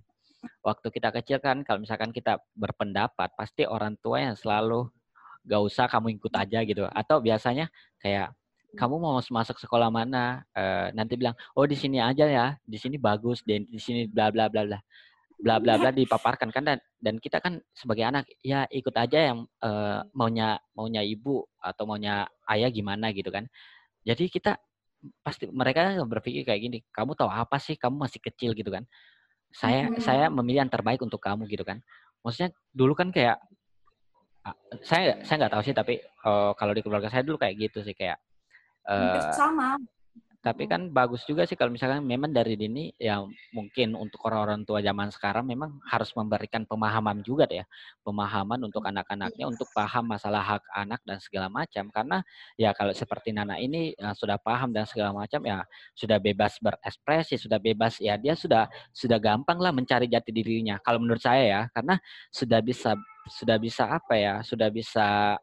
[0.65, 4.89] waktu kita kecil kan kalau misalkan kita berpendapat pasti orang tua yang selalu
[5.48, 6.89] gak usah kamu ikut aja gitu.
[6.89, 7.70] Atau biasanya
[8.02, 8.34] kayak
[8.76, 10.43] kamu mau masuk sekolah mana?
[10.58, 14.34] Eh, nanti bilang oh di sini aja ya di sini bagus dan di sini bla
[14.34, 14.80] bla bla bla
[15.38, 19.45] bla bla bla dipaparkan kan dan dan kita kan sebagai anak ya ikut aja yang
[19.62, 23.45] eh, maunya maunya ibu atau maunya ayah gimana gitu kan.
[24.02, 24.58] Jadi kita
[25.21, 27.78] pasti mereka berpikir kayak gini kamu tahu apa sih?
[27.78, 28.84] Kamu masih kecil gitu kan.
[29.54, 30.02] Saya Mhm.
[30.02, 31.86] saya memilih yang terbaik untuk kamu gitu kan.
[32.26, 33.38] Maksudnya dulu kan kayak
[34.82, 37.93] saya saya nggak tahu sih tapi eh, kalau di keluarga saya dulu kayak gitu sih
[37.93, 38.17] kayak
[38.89, 39.78] eh, sama.
[40.48, 43.20] Tapi kan bagus juga sih kalau misalkan memang dari dini ya
[43.52, 47.66] mungkin untuk orang-orang tua zaman sekarang memang harus memberikan pemahaman juga deh ya.
[48.08, 51.92] Pemahaman untuk anak-anaknya untuk paham masalah hak anak dan segala macam.
[51.92, 52.24] Karena
[52.56, 57.36] ya kalau seperti Nana ini eh, sudah paham dan segala macam ya sudah bebas berekspresi
[57.36, 60.80] sudah bebas ya dia sudah sudah gampang lah mencari jati dirinya.
[60.80, 62.00] Kalau menurut saya ya karena
[62.32, 62.96] sudah bisa
[63.28, 65.36] sudah bisa apa ya sudah bisa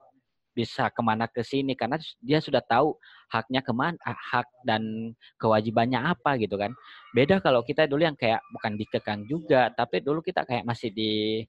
[0.55, 1.75] bisa ke mana ke sini.
[1.75, 2.95] Karena dia sudah tahu
[3.35, 5.11] haknya ke mana ah, hak dan
[5.42, 6.70] kewajibannya apa gitu kan.
[7.11, 11.42] Beda kalau kita dulu yang kayak bukan dikekang juga tapi dulu kita kayak masih di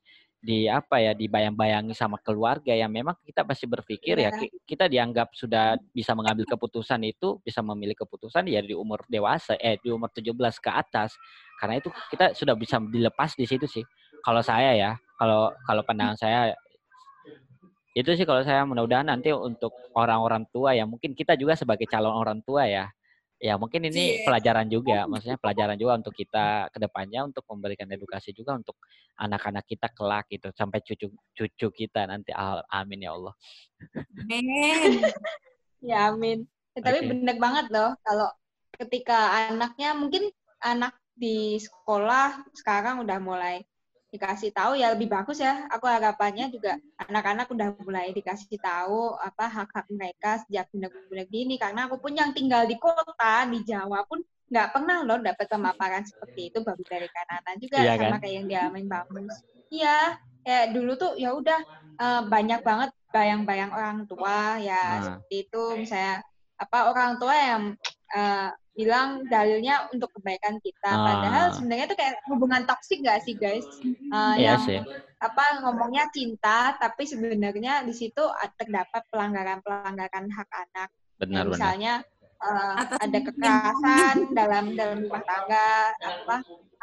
[0.45, 5.33] di apa ya dibayang-bayangi sama keluarga yang memang kita pasti berpikir ya ki- kita dianggap
[5.33, 10.13] sudah bisa mengambil keputusan itu bisa memilih keputusan ya di umur dewasa eh di umur
[10.13, 11.17] 17 ke atas.
[11.57, 13.81] Karena itu kita sudah bisa dilepas di situ sih.
[14.21, 16.53] Kalau saya ya kalau kalau pandangan saya
[17.95, 22.11] itu sih kalau saya mudah-mudahan nanti untuk orang-orang tua ya mungkin kita juga sebagai calon
[22.11, 22.91] orang tua ya
[23.39, 24.23] ya mungkin ini Iya.
[24.27, 28.75] pelajaran juga maksudnya pelajaran juga untuk kita ke depannya untuk memberikan edukasi juga untuk
[29.15, 33.33] anak-anak kita kelak gitu sampai cucu cucu kita nanti Al- amin ya Allah
[34.19, 34.35] Amin.
[35.83, 36.47] Ya amin.
[36.73, 37.07] Ya, tapi Oke.
[37.13, 38.27] bener banget loh kalau
[38.73, 43.61] ketika anaknya mungkin anak di sekolah sekarang udah mulai
[44.15, 45.67] dikasih tahu ya lebih bagus ya.
[45.75, 51.91] Aku harapannya juga anak-anak udah mulai dikasih tahu apa hak-hak mereka sejak bener-bener gini karena
[51.91, 56.53] aku pun yang tinggal di kota di Jawa pun nggak pernah loh dapat pemaparan seperti
[56.53, 58.19] itu baru dari Kanana juga Iya sama kan?
[58.23, 59.35] kayak yang dialamin Bamus.
[59.67, 59.97] Iya,
[60.45, 61.59] kayak dulu tuh ya udah
[61.99, 65.01] eh, banyak banget bayang-bayang orang tua ya Nah.
[65.03, 66.15] seperti itu misalnya
[66.55, 67.61] apa orang tua yang
[68.15, 70.91] eh, bilang dalilnya untuk kebaikan kita.
[70.91, 71.03] Ah.
[71.07, 73.63] padahal sebenarnya itu kayak hubungan toksik gak sih guys?
[73.81, 74.79] Eh, Iya yang sih.
[75.23, 78.21] apa ngomongnya cinta tapi sebenarnya di situ
[78.59, 80.89] terdapat pelanggaran-pelanggaran hak anak.
[81.17, 81.51] Benar Ya, benar.
[81.55, 81.93] misalnya
[82.43, 86.35] eh, Atas ada kekerasan dalam dalam rumah tangga apa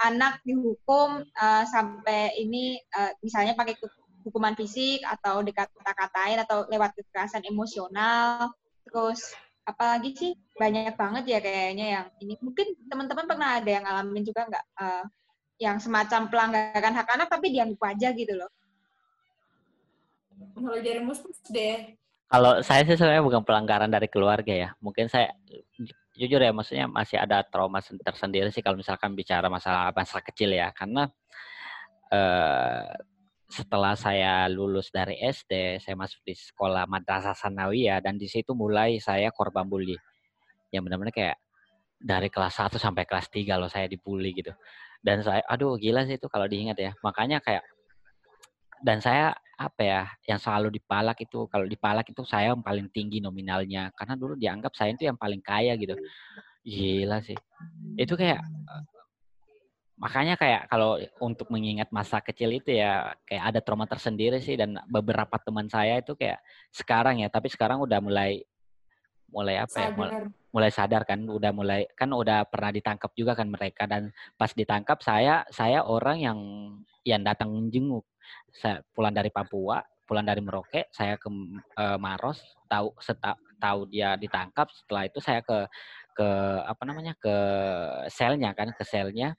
[0.03, 3.77] anak dihukum eh, sampai ini eh, misalnya pakai
[4.23, 8.55] hukuman fisik atau dikata-katain atau lewat kekerasan emosional
[8.87, 14.25] terus apalagi sih banyak banget ya kayaknya yang ini mungkin teman-teman pernah ada yang ngalamin
[14.27, 15.05] juga nggak eh,
[15.63, 18.51] yang semacam pelanggaran hak anak tapi dianggap aja gitu loh
[20.53, 21.95] Kalau dari muspus deh.
[22.29, 24.69] Kalau saya sih sebenarnya bukan pelanggaran dari keluarga ya.
[24.81, 25.37] Mungkin saya
[25.77, 30.19] ju- jujur ya, maksudnya masih ada trauma sen- tersendiri sih kalau misalkan bicara masalah masa
[30.25, 30.73] kecil ya.
[30.73, 31.09] Karena
[32.09, 32.89] eh,
[33.53, 38.97] setelah saya lulus dari SD, saya masuk di sekolah Madrasah Sanawiyah dan di situ mulai
[38.97, 39.93] saya korban bully.
[40.73, 41.37] Yang benar-benar kayak
[42.01, 44.57] dari kelas 1 sampai kelas 3 loh saya dibully gitu.
[45.05, 46.97] Dan saya aduh gila sih itu kalau diingat ya.
[47.05, 47.61] Makanya kayak
[48.81, 53.23] dan saya apa ya yang selalu dipalak itu kalau dipalak itu saya yang paling tinggi
[53.23, 55.95] nominalnya karena dulu dianggap saya itu yang paling kaya gitu
[56.67, 57.39] gila sih
[57.95, 58.43] itu kayak
[60.03, 64.75] makanya kayak kalau untuk mengingat masa kecil itu ya kayak ada trauma tersendiri sih dan
[64.91, 66.43] beberapa teman saya itu kayak
[66.75, 68.43] sekarang ya tapi sekarang udah mulai
[69.31, 70.27] mulai apa ya mulai, Sadar.
[70.51, 74.99] mulai sadar kan udah mulai kan udah pernah ditangkap juga kan mereka dan pas ditangkap
[75.07, 76.39] saya saya orang yang
[77.07, 78.03] yang datang menjenguk
[78.51, 81.31] saya pulang dari Papua pulang dari Merauke saya ke
[81.79, 85.71] eh, Maros tahu seta- tahu dia ditangkap setelah itu saya ke
[86.13, 86.29] ke
[86.67, 87.37] apa namanya ke
[88.11, 89.39] selnya kan ke selnya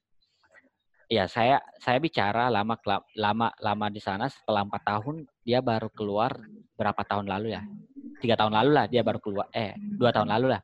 [1.13, 2.73] ya saya saya bicara lama
[3.13, 6.33] lama lama di sana setelah empat tahun dia baru keluar
[6.73, 7.61] berapa tahun lalu ya?
[8.17, 10.61] Tiga tahun lalu lah dia baru keluar eh dua tahun lalu lah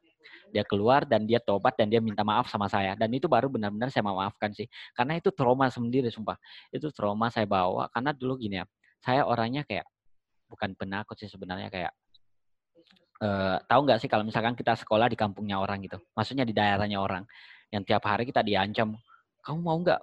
[0.50, 2.98] dia keluar dan dia tobat dan dia minta maaf sama saya.
[2.98, 4.66] Dan itu baru benar-benar saya maafkan sih
[4.98, 6.36] karena itu trauma sendiri sumpah.
[6.74, 8.66] Itu trauma saya bawa karena dulu gini ya
[9.06, 9.86] saya orangnya kayak
[10.50, 11.94] bukan penakut sih sebenarnya kayak
[13.20, 17.04] eh tahu nggak sih kalau misalkan kita sekolah di kampungnya orang gitu maksudnya di daerahnya
[17.04, 17.28] orang
[17.70, 18.96] yang tiap hari kita diancam
[19.44, 20.00] kamu mau nggak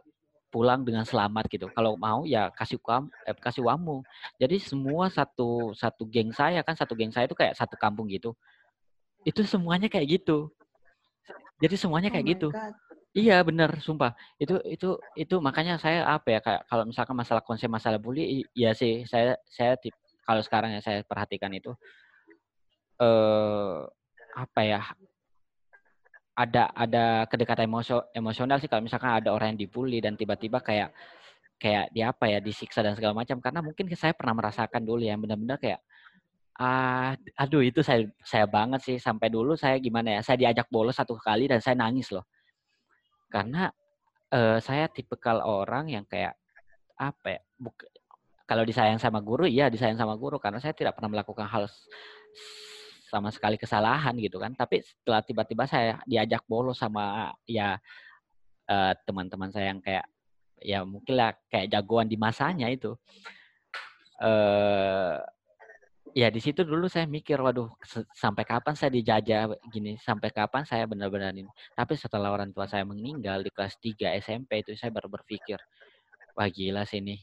[0.56, 1.68] pulang dengan selamat gitu.
[1.76, 4.00] Kalau mau ya kasih kamu eh, kasih uangmu
[4.40, 8.32] jadi semua satu satu geng saya kan satu geng saya itu kayak satu kampung gitu.
[9.28, 10.48] Itu semuanya kayak gitu.
[11.60, 12.48] Jadi semuanya Oh kayak my gitu.
[12.56, 12.72] God.
[13.16, 14.12] Iya bener, sumpah.
[14.40, 18.72] Itu itu itu makanya saya apa ya kayak kalau misalkan masalah konsep masalah bully, iya
[18.76, 19.04] sih.
[19.08, 19.92] Saya saya tip,
[20.24, 21.72] kalau sekarang ya saya perhatikan itu
[22.96, 23.76] eh
[24.36, 24.80] apa ya
[26.36, 30.92] ada ada kedekatan emosio, emosional sih kalau misalkan ada orang yang dibully dan tiba-tiba kayak
[31.56, 33.40] kayak di apa ya disiksa dan segala macam.
[33.40, 35.80] Karena mungkin saya pernah merasakan dulu ya benar-benar kayak
[36.60, 38.96] ah aduh itu saya saya banget sih.
[39.00, 42.28] Sampai dulu saya gimana ya saya diajak bolos satu kali dan saya nangis loh.
[43.32, 43.72] Karena
[44.32, 46.36] eh, saya tipikal orang yang kayak
[47.00, 47.88] apa ya buk-
[48.48, 50.36] kalau disayang sama guru iya disayang sama guru.
[50.36, 51.64] Karena saya tidak pernah melakukan hal
[53.06, 54.52] sama sekali kesalahan gitu kan.
[54.54, 57.78] Tapi setelah tiba-tiba saya diajak bolos sama ya
[58.68, 60.06] eh, teman-teman saya yang kayak
[60.60, 62.94] ya mungkin lah kayak jagoan di masanya itu.
[64.22, 65.16] Eh
[66.16, 67.68] ya di situ dulu saya mikir waduh
[68.16, 70.00] sampai kapan saya dijajah gini?
[70.00, 71.48] Sampai kapan saya benar-benar ini?
[71.76, 75.60] Tapi setelah orang tua saya meninggal di kelas 3 SMP itu saya baru berpikir
[76.36, 77.20] wah gila sih ini.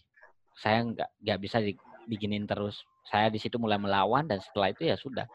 [0.58, 2.86] Saya nggak nggak bisa di- diginin terus.
[3.10, 5.26] Saya di situ mulai melawan dan setelah itu ya sudah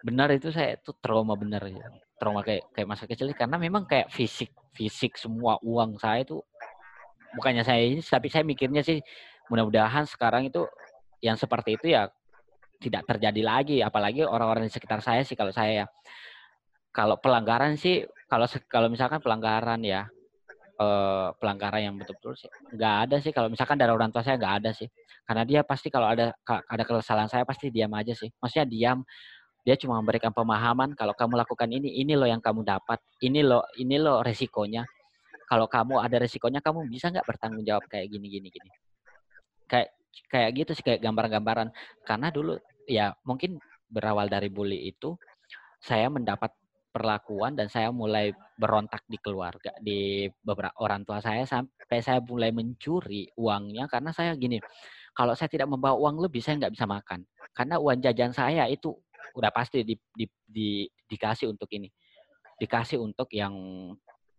[0.00, 1.86] benar itu saya itu trauma benar ya.
[2.16, 6.40] Trauma kayak kayak masa kecil karena memang kayak fisik fisik semua uang saya itu
[7.36, 8.98] bukannya saya ini tapi saya mikirnya sih
[9.50, 10.66] mudah-mudahan sekarang itu
[11.20, 12.08] yang seperti itu ya
[12.80, 13.76] tidak terjadi lagi.
[13.84, 15.86] Apalagi orang-orang di sekitar saya sih kalau saya ya.
[16.90, 20.10] Kalau pelanggaran sih kalau kalau misalkan pelanggaran ya
[20.80, 23.30] eh, pelanggaran yang betul-betul sih nggak ada sih.
[23.30, 24.88] Kalau misalkan dari orang tua saya nggak ada sih.
[25.22, 28.32] Karena dia pasti kalau ada ada kesalahan saya pasti diam aja sih.
[28.42, 28.98] Maksudnya diam
[29.60, 33.64] dia cuma memberikan pemahaman kalau kamu lakukan ini ini loh yang kamu dapat ini loh
[33.76, 34.84] ini loh resikonya.
[35.44, 38.70] Kalau kamu ada resikonya kamu bisa nggak bertanggung jawab kayak gini gini gini?
[39.68, 39.92] Kayak
[40.30, 41.68] kayak gitu sih kayak gambaran-gambaran
[42.06, 45.14] karena dulu ya mungkin berawal dari bully itu
[45.82, 46.54] saya mendapat
[46.90, 52.50] perlakuan dan saya mulai berontak di keluarga di beberapa orang tua saya sampai saya mulai
[52.50, 53.86] mencuri uangnya.
[53.86, 54.58] Karena saya gini
[55.14, 57.20] kalau saya tidak membawa uang lebih saya nggak bisa makan.
[57.54, 58.94] Karena uang jajan saya itu
[59.36, 61.88] udah pasti di, di, di- dikasih untuk ini.
[62.60, 63.54] Dikasih untuk yang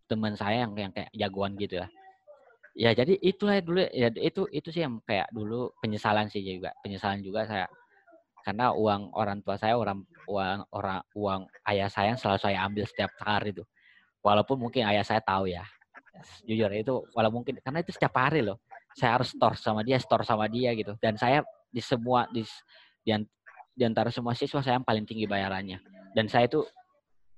[0.06, 1.88] teman saya yang yang kayak jagoan gitu ya
[2.72, 6.72] ya jadi itulah dulu ya itu itu sih yang kayak dulu penyesalan sih juga.
[6.84, 7.68] Penyesalan juga saya.
[8.42, 12.86] Karena uang orang tua saya orang uang orang uang ayah saya yang selalu saya ambil
[12.88, 13.64] setiap hari itu
[14.26, 15.66] walaupun mungkin ayah saya tahu ya.
[16.46, 18.58] Jujur itu walau mungkin karena itu setiap hari loh.
[18.98, 20.96] Saya harus store sama dia store sama dia gitu.
[21.00, 22.44] Dan saya di semua di
[23.02, 23.12] di,
[23.72, 25.80] di antara semua siswa saya yang paling tinggi bayarannya.
[26.12, 26.64] Dan saya itu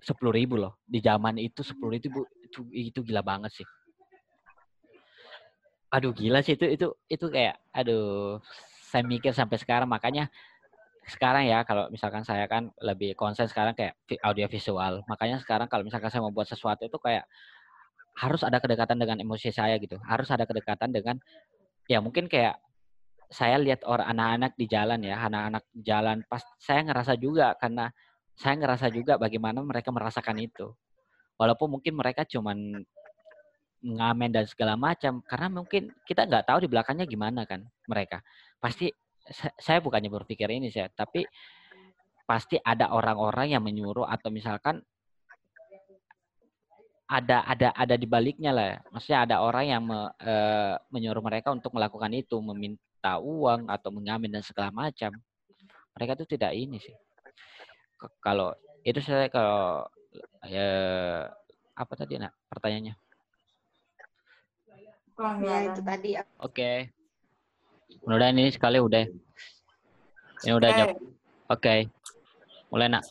[0.02, 0.82] sepuluh ribu loh.
[0.84, 3.68] Di zaman itu sepuluh ribu itu itu gila banget sih.
[5.94, 6.58] Aduh gila sih.
[6.58, 8.42] Itu itu itu kayak aduh
[8.92, 9.88] saya mikir sampai sekarang.
[9.88, 10.28] Makanya
[11.04, 15.04] sekarang ya kalau misalkan saya kan lebih konsen sekarang kayak audio visual.
[15.06, 17.28] Makanya sekarang kalau misalkan saya mau buat sesuatu itu kayak
[18.14, 19.98] harus ada kedekatan dengan emosi saya gitu.
[20.06, 21.18] Harus ada kedekatan dengan
[21.90, 22.58] ya mungkin kayak
[23.34, 27.90] saya lihat orang anak-anak di jalan ya anak-anak jalan pas saya ngerasa juga karena
[28.38, 30.70] saya ngerasa juga bagaimana mereka merasakan itu.
[31.38, 32.86] Walaupun mungkin mereka cuman
[33.84, 38.24] ngamen dan segala macam karena mungkin kita nggak tahu di belakangnya gimana kan mereka.
[38.62, 38.88] Pasti
[39.28, 41.24] sa- saya bukannya berpikir ini sih tapi
[42.24, 44.80] pasti ada orang-orang yang menyuruh atau misalkan
[47.08, 51.76] ada ada ada di baliknya lah maksudnya ada orang yang me- eh, menyuruh mereka untuk
[51.76, 52.40] melakukan itu
[53.04, 55.12] meminta uang atau mengamen dan segala macam
[55.92, 56.96] mereka tuh tidak ini sih
[58.00, 58.56] K- kalau
[58.88, 59.84] itu saya kalau
[60.48, 61.28] eh,
[61.76, 62.96] apa tadi nak pertanyaannya
[64.74, 65.64] Ya Pelanggaran.
[65.70, 66.10] itu tadi.
[66.42, 66.72] Oke.
[68.02, 69.06] Mudah-mudahan ini sekali udah.
[70.42, 70.88] Ini udah jam.
[70.90, 71.06] Oke.
[71.54, 71.76] Oke.
[72.74, 73.06] Mulai nak.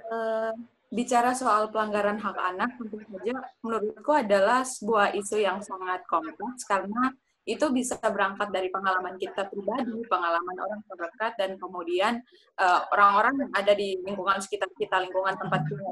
[0.00, 0.52] Eh,
[0.88, 7.12] bicara soal pelanggaran hak anak tentu saja menurutku adalah sebuah isu yang sangat kompleks karena
[7.48, 12.20] itu bisa berangkat dari pengalaman kita pribadi, pengalaman orang terdekat, dan kemudian
[12.60, 15.82] eh, orang-orang yang ada di lingkungan sekitar kita, lingkungan tempat kita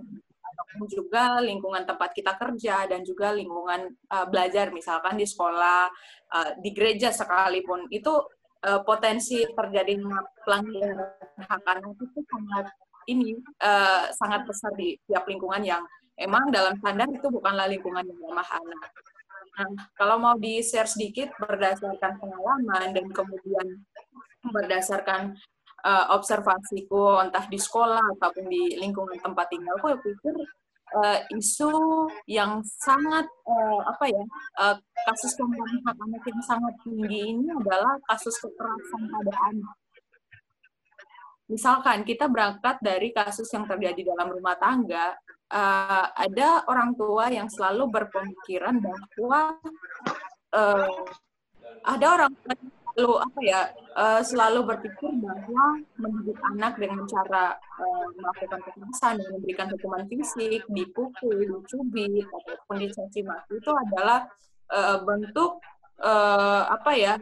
[0.84, 5.88] juga lingkungan tempat kita kerja dan juga lingkungan uh, belajar misalkan di sekolah,
[6.32, 8.12] uh, di gereja sekalipun itu
[8.66, 11.00] uh, potensi terjadinya pelanggaran
[11.40, 12.66] hak anak itu sangat
[13.07, 15.82] ini uh, sangat besar di tiap lingkungan yang
[16.18, 18.92] emang dalam standar itu bukanlah lingkungan yang ramah anak.
[19.57, 23.80] Nah, kalau mau di-share sedikit berdasarkan pengalaman dan kemudian
[24.44, 25.32] berdasarkan
[25.80, 30.36] uh, observasiku entah di sekolah ataupun di lingkungan tempat tinggalku, aku pikir
[30.92, 31.72] uh, isu
[32.28, 34.22] yang sangat uh, apa ya
[34.61, 34.76] uh,
[35.09, 39.76] kasus pelanggaran hak anak yang sangat tinggi ini adalah kasus kekerasan pada anak.
[41.46, 45.14] Misalkan kita berangkat dari kasus yang terjadi dalam rumah tangga,
[45.53, 49.59] uh, ada orang tua yang selalu berpemikiran bahwa
[50.55, 51.05] uh,
[51.86, 53.61] ada orang selalu apa ya
[53.92, 55.64] uh, selalu berpikir bahwa
[56.01, 63.61] mendidik anak dengan cara uh, melakukan kekerasan memberikan hukuman fisik, dipukul, dicubit ataupun dicaci maki
[63.61, 64.24] itu adalah
[64.72, 65.61] uh, bentuk
[66.01, 67.14] uh, apa ya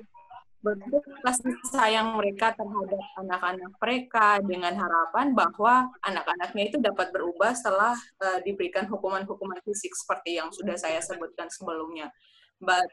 [0.65, 7.93] bentuk kasih sayang mereka terhadap anak-anak mereka dengan harapan bahwa anak-anaknya itu dapat berubah setelah
[8.25, 12.09] uh, diberikan hukuman-hukuman fisik seperti yang sudah saya sebutkan sebelumnya.
[12.57, 12.89] But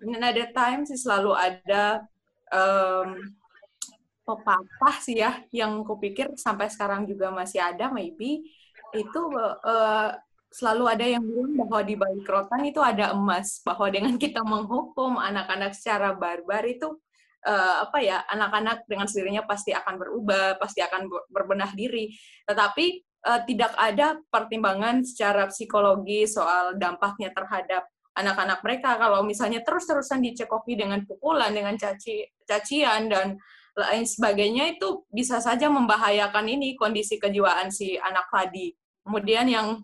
[0.00, 2.00] in another time sih selalu ada
[2.48, 3.36] um,
[4.24, 8.40] pepatah sih ya yang kupikir sampai sekarang juga masih ada maybe
[8.96, 10.10] itu uh,
[10.52, 15.16] selalu ada yang bilang bahwa di balik rotan itu ada emas bahwa dengan kita menghukum
[15.16, 16.92] anak-anak secara barbar itu
[17.48, 22.12] uh, apa ya anak-anak dengan sendirinya pasti akan berubah pasti akan berbenah diri
[22.44, 30.20] tetapi uh, tidak ada pertimbangan secara psikologi soal dampaknya terhadap anak-anak mereka kalau misalnya terus-terusan
[30.20, 33.40] dicekoki dengan pukulan dengan caci cacian dan
[33.72, 38.76] lain sebagainya itu bisa saja membahayakan ini kondisi kejiwaan si anak tadi.
[39.00, 39.80] Kemudian yang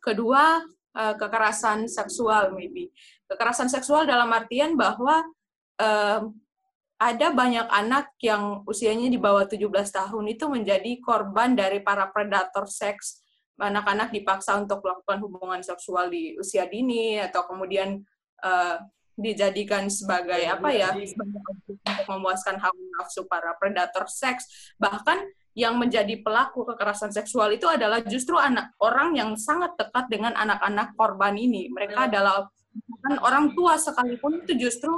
[0.00, 0.62] kedua
[0.96, 2.90] eh, kekerasan seksual maybe.
[3.28, 5.20] Kekerasan seksual dalam artian bahwa
[5.84, 6.20] uh,
[6.98, 12.66] ada banyak anak yang usianya di bawah 17 tahun itu menjadi korban dari para predator
[12.66, 13.22] seks.
[13.58, 18.02] Anak-anak dipaksa untuk melakukan hubungan seksual di usia dini atau kemudian
[18.42, 18.82] uh,
[19.18, 24.74] dijadikan sebagai ya, apa ya sebagai untuk memuaskan hawa nafsu para predator seks.
[24.78, 25.18] Bahkan
[25.58, 30.94] yang menjadi pelaku kekerasan seksual itu adalah justru anak orang yang sangat dekat dengan anak-anak
[30.94, 31.66] korban ini.
[31.74, 32.46] Mereka adalah
[33.02, 34.94] kan orang tua sekalipun itu justru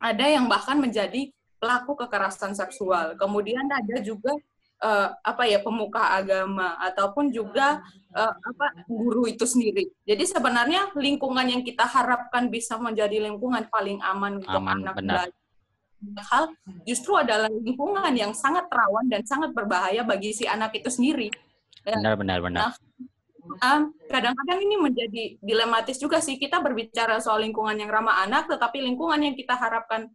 [0.00, 1.28] ada yang bahkan menjadi
[1.60, 3.12] pelaku kekerasan seksual.
[3.20, 4.32] Kemudian ada juga
[4.80, 7.84] uh, apa ya pemuka agama ataupun juga
[8.16, 9.84] uh, apa guru itu sendiri.
[10.08, 15.47] Jadi sebenarnya lingkungan yang kita harapkan bisa menjadi lingkungan paling aman untuk aman, anak belajar
[16.30, 16.54] hal
[16.86, 21.28] justru adalah lingkungan yang sangat rawan dan sangat berbahaya bagi si anak itu sendiri.
[21.82, 21.98] Ya.
[21.98, 22.62] Benar, benar, benar.
[23.48, 28.84] Nah, kadang-kadang ini menjadi dilematis juga sih kita berbicara soal lingkungan yang ramah anak, tetapi
[28.84, 30.06] lingkungan yang kita harapkan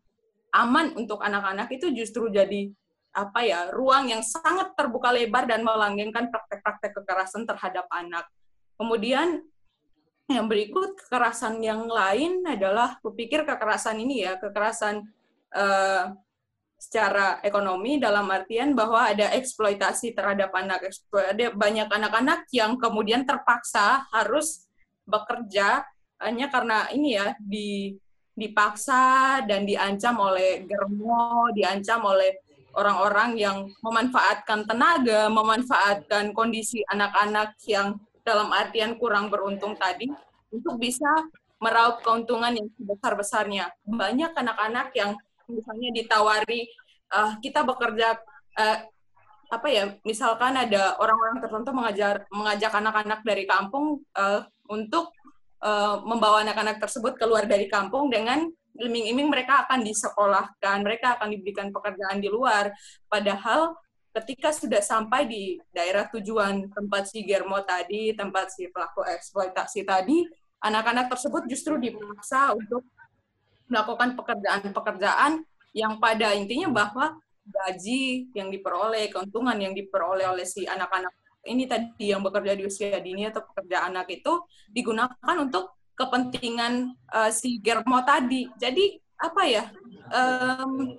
[0.53, 2.69] aman untuk anak-anak itu justru jadi
[3.13, 8.25] apa ya ruang yang sangat terbuka lebar dan melanggengkan praktek-praktek kekerasan terhadap anak.
[8.77, 9.41] Kemudian
[10.29, 15.03] yang berikut kekerasan yang lain adalah kupikir kekerasan ini ya kekerasan
[15.53, 16.13] uh,
[16.77, 24.03] secara ekonomi dalam artian bahwa ada eksploitasi terhadap anak ada banyak anak-anak yang kemudian terpaksa
[24.11, 24.67] harus
[25.07, 25.87] bekerja
[26.19, 27.95] hanya karena ini ya di
[28.35, 32.43] dipaksa dan diancam oleh germo diancam oleh
[32.73, 40.09] orang-orang yang memanfaatkan tenaga, memanfaatkan kondisi anak-anak yang dalam artian kurang beruntung tadi
[40.49, 41.09] untuk bisa
[41.61, 43.71] meraup keuntungan yang sebesar-besarnya.
[43.85, 45.15] Banyak anak-anak yang
[45.49, 46.67] misalnya ditawari
[47.13, 48.17] uh, kita bekerja
[48.59, 48.77] uh,
[49.53, 55.13] apa ya, misalkan ada orang-orang tertentu mengajar mengajak anak-anak dari kampung uh, untuk
[55.61, 61.69] uh, membawa anak-anak tersebut keluar dari kampung dengan iming-iming mereka akan disekolahkan, mereka akan diberikan
[61.69, 62.73] pekerjaan di luar.
[63.05, 63.77] Padahal
[64.17, 70.25] ketika sudah sampai di daerah tujuan tempat si Germo tadi, tempat si pelaku eksploitasi tadi,
[70.65, 72.81] anak-anak tersebut justru dipaksa untuk
[73.73, 75.41] melakukan pekerjaan-pekerjaan
[75.73, 81.11] yang pada intinya bahwa gaji yang diperoleh, keuntungan yang diperoleh oleh si anak-anak
[81.43, 87.27] ini tadi yang bekerja di usia dini atau pekerja anak itu digunakan untuk kepentingan uh,
[87.33, 88.47] si Germo tadi.
[88.55, 89.67] Jadi apa ya?
[90.07, 90.95] Um,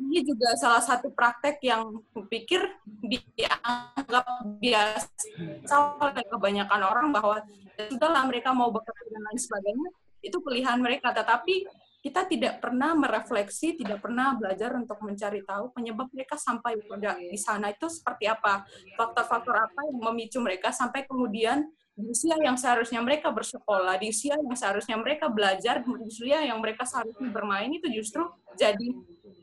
[0.00, 2.00] ini juga salah satu praktek yang
[2.32, 2.64] pikir
[3.04, 4.26] dianggap
[4.58, 7.36] biasa oleh kebanyakan orang bahwa
[7.76, 9.88] ya sudahlah mereka mau bekerja dan lain sebagainya
[10.20, 11.12] itu pilihan mereka.
[11.12, 11.66] Tetapi
[12.00, 17.36] kita tidak pernah merefleksi, tidak pernah belajar untuk mencari tahu penyebab mereka sampai pada di
[17.36, 17.68] sana.
[17.68, 18.64] Itu seperti apa,
[18.96, 24.32] faktor-faktor apa yang memicu mereka sampai kemudian di usia yang seharusnya mereka bersekolah, di usia
[24.32, 28.24] yang seharusnya mereka belajar, di usia yang mereka seharusnya bermain itu justru
[28.56, 28.88] jadi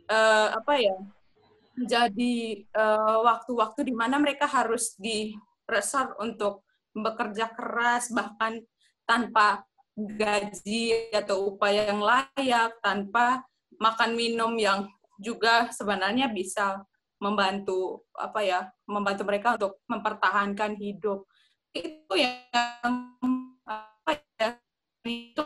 [0.09, 0.97] uh, apa ya?
[1.77, 5.37] Jadi uh, waktu-waktu di mana mereka harus di
[6.17, 6.65] untuk
[6.95, 8.57] bekerja keras bahkan
[9.05, 9.61] tanpa
[9.97, 13.41] gaji atau upaya yang layak tanpa
[13.81, 14.85] makan minum yang
[15.17, 16.85] juga sebenarnya bisa
[17.17, 21.25] membantu apa ya membantu mereka untuk mempertahankan hidup
[21.73, 22.93] itu yang
[23.65, 24.53] apa ya
[25.01, 25.43] itu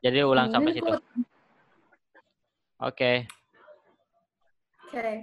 [0.00, 1.04] jadi ulang sampai situ oke
[2.80, 3.28] okay.
[4.88, 5.16] oke okay.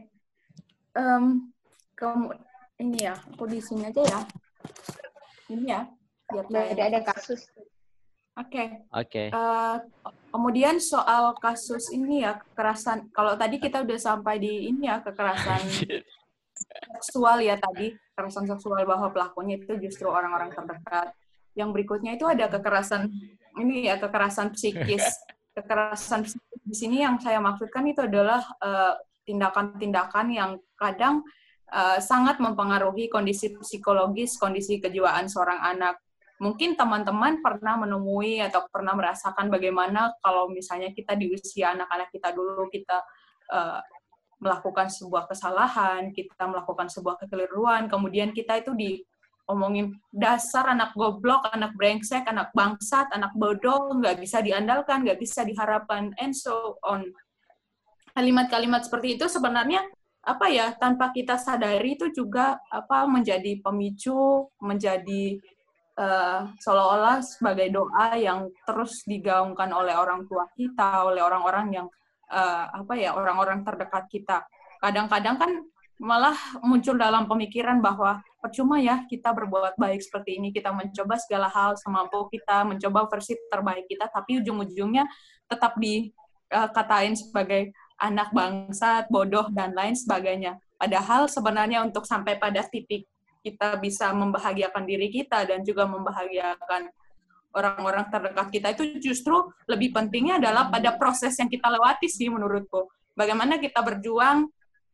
[0.94, 1.50] um,
[1.98, 2.38] kamu
[2.78, 4.22] ini ya aku di sini aja ya
[5.52, 5.88] ini ya
[6.32, 7.42] biar tidak ada kasus.
[8.40, 8.48] Oke.
[8.48, 8.68] Okay.
[8.96, 9.12] oke.
[9.12, 9.28] Okay.
[9.36, 9.78] uh, eh,
[10.32, 13.12] kemudian soal kasus ini ya kekerasan.
[13.12, 15.62] Kalau tadi kita udah sampai di ini ya kekerasan
[16.96, 17.92] seksual ya tadi.
[17.92, 21.12] Kekerasan seksual bahwa pelakunya itu justru orang-orang terdekat.
[21.52, 23.12] Yang berikutnya itu ada kekerasan
[23.60, 25.04] ini ya kekerasan psikis.
[25.52, 28.96] Kekerasan psikis di sini yang saya maksudkan itu adalah eh,
[29.28, 31.28] tindakan-tindakan uh, yang kadang
[31.72, 35.98] uh, sangat mempengaruhi kondisi psikologis, kondisi kejiwaan seorang anak.
[36.42, 42.34] Mungkin teman-teman pernah menemui atau pernah merasakan bagaimana kalau misalnya kita di usia anak-anak kita
[42.34, 42.98] dulu kita
[43.54, 43.80] uh,
[44.42, 51.78] melakukan sebuah kesalahan, kita melakukan sebuah kekeliruan, kemudian kita itu diomongin dasar anak goblok, anak
[51.78, 57.06] brengsek, anak bangsat, anak bodoh, nggak bisa diandalkan, nggak bisa diharapkan, and so on.
[58.18, 59.86] Kalimat-kalimat seperti itu sebenarnya
[60.22, 65.42] apa ya tanpa kita sadari itu juga apa menjadi pemicu menjadi
[65.98, 71.88] uh, seolah-olah sebagai doa yang terus digaungkan oleh orang tua kita oleh orang-orang yang
[72.30, 74.46] uh, apa ya orang-orang terdekat kita.
[74.78, 75.52] Kadang-kadang kan
[76.02, 76.34] malah
[76.66, 81.78] muncul dalam pemikiran bahwa percuma ya kita berbuat baik seperti ini kita mencoba segala hal
[81.78, 85.06] semampu kita mencoba versi terbaik kita tapi ujung-ujungnya
[85.46, 87.70] tetap dikatain sebagai
[88.02, 90.58] anak bangsat, bodoh, dan lain sebagainya.
[90.82, 93.06] Padahal sebenarnya untuk sampai pada titik
[93.46, 96.90] kita bisa membahagiakan diri kita dan juga membahagiakan
[97.52, 99.36] orang-orang terdekat kita itu justru
[99.70, 102.90] lebih pentingnya adalah pada proses yang kita lewati sih menurutku.
[103.14, 104.48] Bagaimana kita berjuang,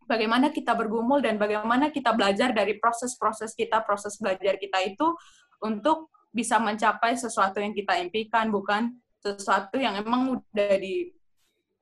[0.10, 5.14] bagaimana kita bergumul, dan bagaimana kita belajar dari proses-proses kita, proses belajar kita itu
[5.62, 11.17] untuk bisa mencapai sesuatu yang kita impikan, bukan sesuatu yang emang udah di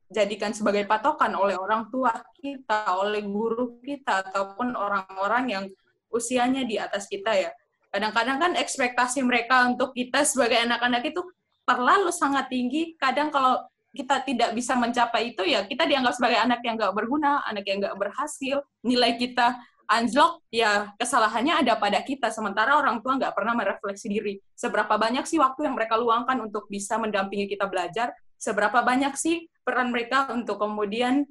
[0.10, 5.66] dijadikan sebagai patokan oleh orang tua kita, oleh guru kita, ataupun orang-orang yang
[6.14, 7.52] usianya di atas kita ya.
[7.90, 11.24] Kadang-kadang kan ekspektasi mereka untuk kita sebagai anak-anak itu
[11.64, 12.94] terlalu sangat tinggi.
[13.00, 13.64] Kadang kalau
[13.96, 17.80] kita tidak bisa mencapai itu ya kita dianggap sebagai anak yang nggak berguna, anak yang
[17.80, 18.62] nggak berhasil.
[18.84, 19.56] Nilai kita
[19.88, 22.30] anjlok, ya kesalahannya ada pada kita.
[22.30, 24.34] Sementara orang tua nggak pernah merefleksi diri.
[24.54, 28.12] Seberapa banyak sih waktu yang mereka luangkan untuk bisa mendampingi kita belajar?
[28.36, 31.26] Seberapa banyak sih peran mereka untuk kemudian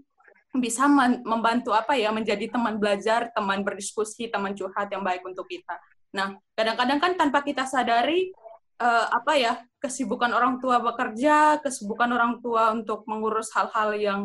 [0.55, 0.87] bisa
[1.27, 5.79] membantu apa ya menjadi teman belajar, teman berdiskusi, teman curhat yang baik untuk kita.
[6.15, 8.31] Nah, kadang-kadang kan tanpa kita sadari
[8.79, 14.21] uh, apa ya kesibukan orang tua bekerja, kesibukan orang tua untuk mengurus hal-hal yang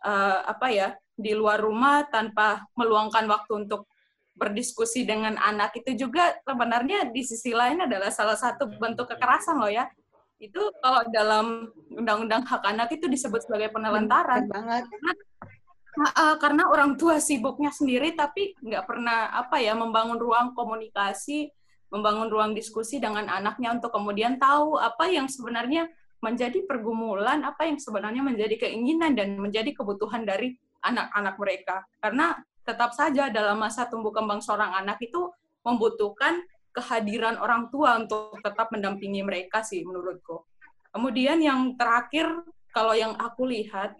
[0.00, 3.88] uh, apa ya di luar rumah tanpa meluangkan waktu untuk
[4.36, 9.72] berdiskusi dengan anak itu juga sebenarnya di sisi lain adalah salah satu bentuk kekerasan loh
[9.72, 9.88] ya
[10.36, 14.44] itu kalau dalam undang-undang hak anak itu disebut sebagai penelantaran.
[14.48, 14.84] Banget.
[14.84, 21.48] Karena, uh, karena orang tua sibuknya sendiri tapi nggak pernah apa ya membangun ruang komunikasi
[21.88, 25.86] membangun ruang diskusi dengan anaknya untuk kemudian tahu apa yang sebenarnya
[26.18, 31.76] menjadi pergumulan apa yang sebenarnya menjadi keinginan dan menjadi kebutuhan dari anak-anak mereka.
[32.02, 32.34] Karena
[32.66, 35.30] tetap saja dalam masa tumbuh kembang seorang anak itu
[35.62, 36.42] membutuhkan
[36.76, 40.44] kehadiran orang tua untuk tetap mendampingi mereka sih menurutku.
[40.92, 42.28] Kemudian yang terakhir
[42.76, 43.96] kalau yang aku lihat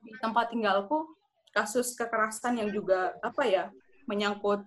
[0.00, 1.12] di tempat tinggalku
[1.52, 3.64] kasus kekerasan yang juga apa ya
[4.08, 4.64] menyangkut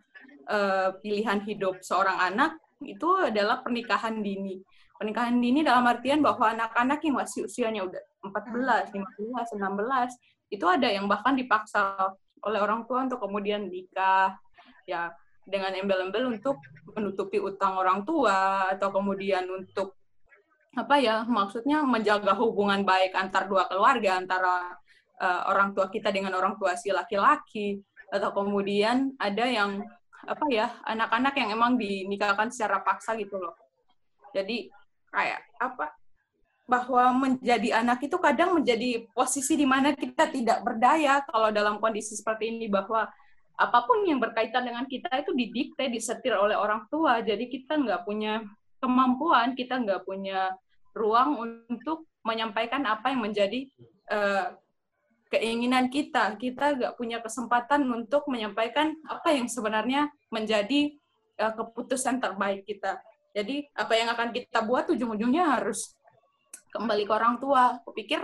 [0.49, 4.61] uh, pilihan hidup seorang anak itu adalah pernikahan dini.
[4.97, 10.87] Pernikahan dini dalam artian bahwa anak-anak yang masih usianya udah 14, 15, 16 itu ada
[10.89, 12.13] yang bahkan dipaksa
[12.45, 14.37] oleh orang tua untuk kemudian nikah
[14.87, 15.11] ya
[15.47, 16.59] dengan embel-embel untuk
[16.91, 19.95] menutupi utang orang tua atau kemudian untuk
[20.77, 24.77] apa ya maksudnya menjaga hubungan baik antar dua keluarga antara
[25.17, 27.81] uh, orang tua kita dengan orang tua si laki-laki.
[28.07, 29.83] Atau kemudian ada yang
[30.27, 33.55] apa ya anak-anak yang emang dinikahkan secara paksa gitu loh.
[34.31, 34.71] Jadi
[35.11, 35.95] kayak apa
[36.67, 41.23] bahwa menjadi anak itu kadang menjadi posisi di mana kita tidak berdaya.
[41.23, 43.07] Kalau dalam kondisi seperti ini bahwa
[43.57, 47.25] apa pun yang berkaitan dengan kita itu didikte, disetir oleh orang tua.
[47.25, 48.45] Jadi kita nggak punya
[48.77, 50.53] kemampuan, kita nggak punya
[50.93, 53.65] ruang untuk menyampaikan apa yang menjadi
[54.13, 54.53] uh,
[55.33, 56.37] keinginan kita.
[56.37, 60.93] Kita nggak punya kesempatan untuk menyampaikan apa yang sebenarnya menjadi
[61.41, 63.01] uh, keputusan terbaik kita.
[63.33, 65.97] Jadi apa yang akan kita buat ujung-ujungnya harus
[66.77, 67.81] kembali ke orang tua.
[67.81, 68.21] Aku pikir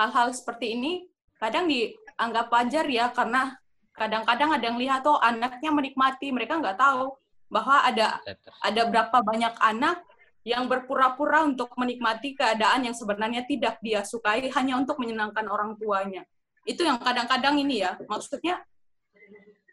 [0.00, 1.04] hal-hal seperti ini
[1.36, 3.60] kadang dianggap wajar ya karena
[3.92, 6.32] kadang-kadang ada yang lihat tuh oh, anaknya menikmati.
[6.32, 7.12] Mereka nggak tahu
[7.52, 8.18] bahwa ada
[8.64, 10.00] ada berapa banyak anak
[10.42, 16.26] yang berpura-pura untuk menikmati keadaan yang sebenarnya tidak dia sukai hanya untuk menyenangkan orang tuanya.
[16.66, 17.94] Itu yang kadang-kadang ini ya.
[18.08, 18.58] Maksudnya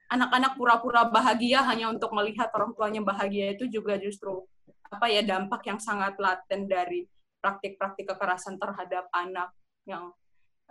[0.09, 4.41] anak-anak pura-pura bahagia hanya untuk melihat orang tuanya bahagia itu juga justru
[4.89, 7.05] apa ya dampak yang sangat laten dari
[7.37, 9.53] praktik-praktik kekerasan terhadap anak
[9.85, 10.09] yang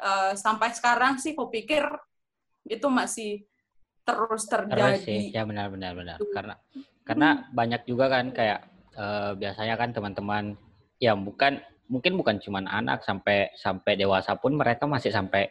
[0.02, 1.86] uh, sampai sekarang sih aku pikir
[2.68, 3.48] itu masih
[4.04, 4.76] terus terjadi.
[4.76, 6.16] Terus sih, ya benar benar benar.
[6.32, 6.54] Karena
[7.04, 8.60] karena banyak juga kan kayak
[8.96, 10.56] uh, biasanya kan teman-teman
[11.00, 15.48] ya bukan mungkin bukan cuma anak sampai sampai dewasa pun mereka masih sampai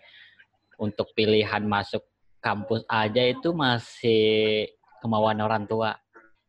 [0.78, 2.06] untuk pilihan masuk
[2.38, 4.70] kampus aja itu masih
[5.02, 5.98] kemauan orang tua.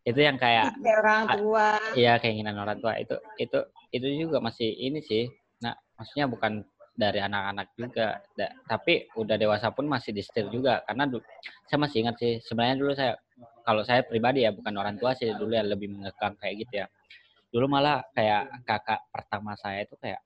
[0.04, 1.68] Itu yang kayak orang tua.
[1.96, 3.58] Iya, keinginan orang tua itu itu
[3.92, 5.28] itu juga masih ini sih.
[5.64, 6.64] Nah, maksudnya bukan
[6.98, 11.22] dari anak-anak juga, da, tapi udah dewasa pun masih disetir juga karena du,
[11.70, 13.14] saya masih ingat sih sebenarnya dulu saya
[13.62, 16.86] kalau saya pribadi ya bukan orang tua sih dulu ya lebih mengekang kayak gitu ya.
[17.54, 20.18] Dulu malah kayak kakak pertama saya itu kayak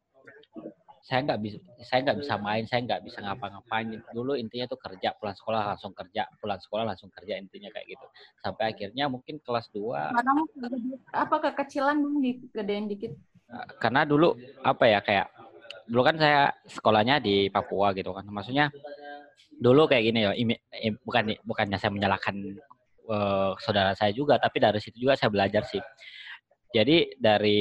[1.02, 3.92] saya nggak bisa saya nggak bisa main saya nggak bisa ngapa-ngapain.
[4.14, 8.06] Dulu intinya tuh kerja pulang sekolah langsung kerja pulang sekolah langsung kerja intinya kayak gitu.
[8.40, 10.14] Sampai akhirnya mungkin kelas 2
[11.12, 13.12] apa kekecilan digedein dikit.
[13.82, 15.41] Karena dulu apa ya kayak
[15.92, 18.24] dulu kan saya sekolahnya di Papua gitu kan.
[18.24, 18.72] Maksudnya
[19.60, 20.32] dulu kayak gini ya
[21.04, 22.32] bukan bukannya saya menyalahkan
[23.12, 25.84] uh, saudara saya juga tapi dari situ juga saya belajar sih.
[26.72, 27.60] Jadi dari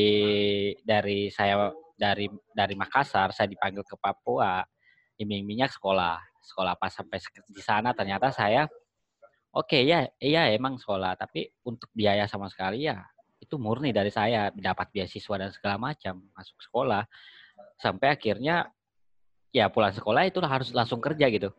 [0.79, 1.67] dari saya
[1.99, 4.63] dari dari Makassar saya dipanggil ke Papua
[5.19, 6.15] iming-imingnya sekolah.
[6.39, 7.19] Sekolah pas sampai
[7.51, 8.63] di sana ternyata saya
[9.51, 13.03] oke okay, ya iya emang sekolah tapi untuk biaya sama sekali ya
[13.37, 17.03] itu murni dari saya dapat beasiswa dan segala macam masuk sekolah
[17.81, 18.69] sampai akhirnya
[19.51, 21.49] ya pulang sekolah itu harus langsung kerja gitu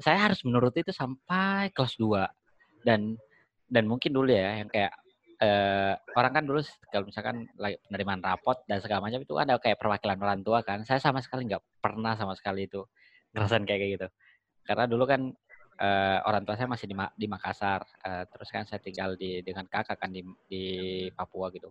[0.00, 2.26] saya harus menuruti itu sampai kelas 2
[2.82, 3.14] dan
[3.70, 4.92] dan mungkin dulu ya yang kayak
[5.40, 6.60] uh, orang kan dulu
[6.92, 7.48] kalau misalkan
[7.88, 10.84] penerimaan rapot dan segala macam itu ada kayak perwakilan orang tua kan.
[10.86, 12.84] Saya sama sekali nggak pernah sama sekali itu
[13.34, 14.08] ngerasain kayak gitu.
[14.64, 15.32] Karena dulu kan
[15.80, 19.66] uh, orang tua saya masih di, di Makassar, uh, terus kan saya tinggal di dengan
[19.68, 20.64] kakak kan di di
[21.12, 21.68] Papua gitu.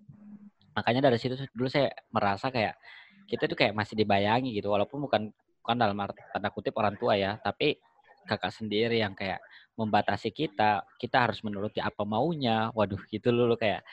[0.74, 2.76] Makanya dari situ dulu saya merasa kayak
[3.30, 5.22] kita tuh kayak masih dibayangi gitu, walaupun bukan
[5.64, 5.96] bukan dalam
[6.36, 7.80] tanda kutip orang tua ya, tapi
[8.28, 9.40] kakak sendiri yang kayak
[9.76, 12.70] membatasi kita, kita harus menuruti apa maunya.
[12.76, 13.84] Waduh, gitu dulu kayak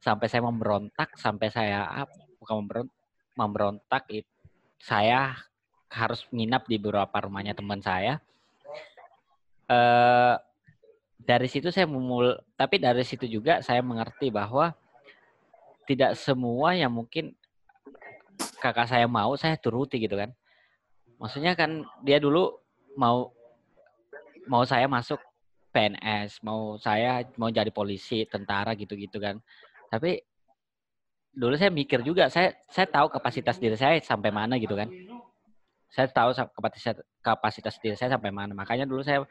[0.00, 2.06] sampai saya memberontak, sampai saya
[2.40, 2.96] bukan memberontak,
[3.38, 4.30] memberontak itu
[4.78, 5.34] saya
[5.90, 8.20] harus menginap di beberapa rumahnya teman saya.
[9.68, 10.40] Uh,
[11.18, 14.72] dari situ saya memul, tapi dari situ juga saya mengerti bahwa
[15.84, 17.36] tidak semua yang mungkin
[18.58, 20.30] kakak saya mau saya turuti gitu kan.
[21.18, 22.54] Maksudnya kan dia dulu
[22.98, 23.30] mau
[24.46, 25.18] mau saya masuk
[25.70, 29.38] PNS, mau saya mau jadi polisi, tentara gitu-gitu kan.
[29.92, 30.18] Tapi
[31.34, 34.88] dulu saya mikir juga, saya saya tahu kapasitas diri saya sampai mana gitu kan.
[35.88, 38.52] Saya tahu kapasitas kapasitas diri saya sampai mana.
[38.56, 39.22] Makanya dulu saya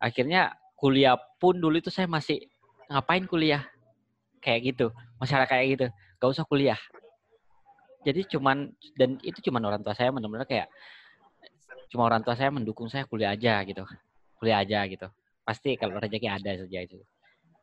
[0.00, 2.44] akhirnya kuliah pun dulu itu saya masih
[2.90, 3.64] ngapain kuliah
[4.44, 5.86] kayak gitu, masyarakat kayak gitu,
[6.20, 6.76] gak usah kuliah.
[8.04, 10.68] Jadi cuman dan itu cuman orang tua saya benar-benar kayak
[11.88, 13.84] cuma orang tua saya mendukung saya kuliah aja gitu
[14.44, 15.08] kuliah aja gitu.
[15.40, 17.00] Pasti kalau rezeki ada saja itu.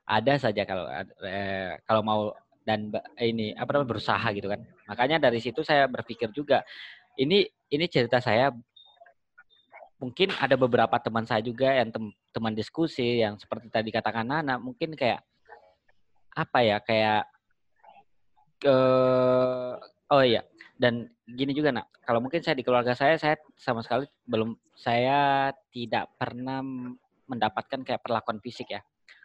[0.10, 2.22] Ada saja kalau eh, kalau mau
[2.66, 2.90] dan
[3.22, 4.66] ini apa namanya berusaha gitu kan.
[4.90, 6.66] Makanya dari situ saya berpikir juga
[7.22, 8.50] ini ini cerita saya
[10.02, 14.58] mungkin ada beberapa teman saya juga yang tem, teman diskusi yang seperti tadi katakan Nana
[14.58, 15.22] mungkin kayak
[16.34, 17.30] apa ya kayak
[18.58, 19.74] ke eh,
[20.12, 20.44] oh iya.
[20.76, 21.94] Dan gini juga nak.
[22.04, 26.60] Kalau mungkin saya di keluarga saya saya sama sekali belum saya tidak pernah
[27.30, 28.82] mendapatkan kayak perlakuan fisik ya.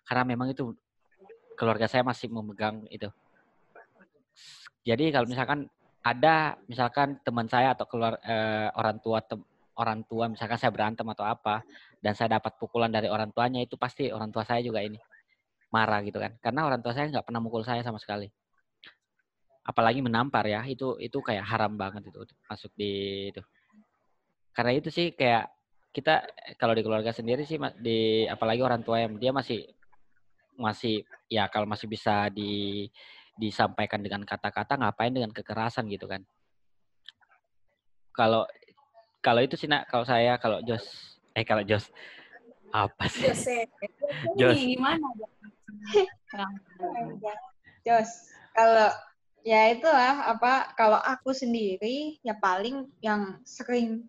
[0.06, 0.70] Karena memang itu
[1.58, 3.10] keluarga saya masih memegang itu.
[4.86, 5.66] Jadi kalau misalkan
[6.06, 9.42] ada misalkan teman saya atau keluar eh, orang tua tem,
[9.80, 11.66] orang tua misalkan saya berantem atau apa
[11.98, 15.00] dan saya dapat pukulan dari orang tuanya itu pasti orang tua saya juga ini
[15.72, 16.36] marah gitu kan.
[16.38, 18.30] Karena orang tua saya nggak pernah mukul saya sama sekali
[19.66, 23.42] apalagi menampar ya itu itu kayak haram banget itu masuk di itu
[24.54, 25.50] karena itu sih kayak
[25.90, 26.22] kita
[26.54, 29.66] kalau di keluarga sendiri sih di apalagi orang tua yang dia masih
[30.56, 32.86] masih ya kalau masih bisa di
[33.36, 36.24] disampaikan dengan kata-kata ngapain dengan kekerasan gitu kan
[38.14, 38.48] kalau
[39.20, 41.90] kalau itu sih nak kalau saya kalau Jos eh kalau Jos
[42.72, 43.68] apa sih Jose.
[44.38, 44.56] Jos.
[44.56, 45.06] Ini gimana?
[47.86, 48.10] Jos,
[48.50, 48.90] kalau
[49.46, 54.02] ya itulah apa kalau aku sendiri ya paling yang sering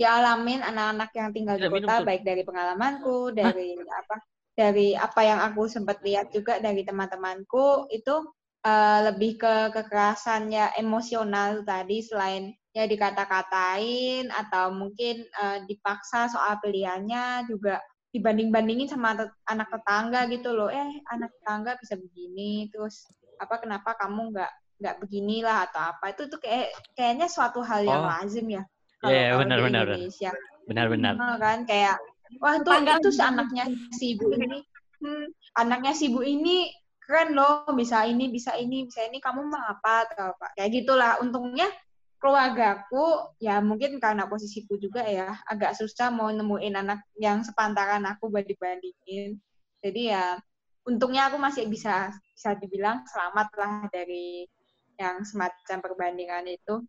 [0.00, 4.16] dialamin anak-anak yang tinggal di kota baik dari pengalamanku, dari apa
[4.56, 8.16] dari apa yang aku sempat lihat juga dari teman-temanku itu
[8.64, 17.44] eh, lebih ke kekerasannya emosional tadi selain ya dikata-katain atau mungkin eh, dipaksa soal pilihannya
[17.50, 17.82] juga
[18.14, 19.12] dibanding-bandingin sama
[19.44, 20.72] anak tetangga gitu loh.
[20.72, 23.04] Eh anak tetangga bisa begini terus
[23.36, 26.14] apa kenapa kamu nggak nggak beginilah atau apa.
[26.14, 28.08] Itu tuh kayak kayaknya suatu hal yang Oh.
[28.08, 28.62] lazim ya
[28.98, 29.86] Iya, iya, kalau benar, di benar, benar.
[29.94, 30.30] Indonesia.
[30.66, 31.96] Benar-benar kan kayak
[32.42, 33.64] wah tuh Tetangga itu anaknya
[33.94, 34.58] si ibu ini.
[34.98, 36.66] Hmm, anaknya si ibu ini
[36.98, 40.50] keren loh bisa ini bisa ini bisa ini kamu mah apa atau apa.
[40.58, 41.12] Kayak gitulah.
[41.22, 41.70] Untungnya
[42.18, 48.26] keluargaku ya mungkin karena posisiku juga ya agak susah mau nemuin anak yang sepantaran aku
[48.26, 49.38] buat dibandingin
[49.78, 50.24] jadi ya
[50.82, 54.50] untungnya aku masih bisa bisa dibilang selamat lah dari
[54.98, 56.82] yang semacam perbandingan itu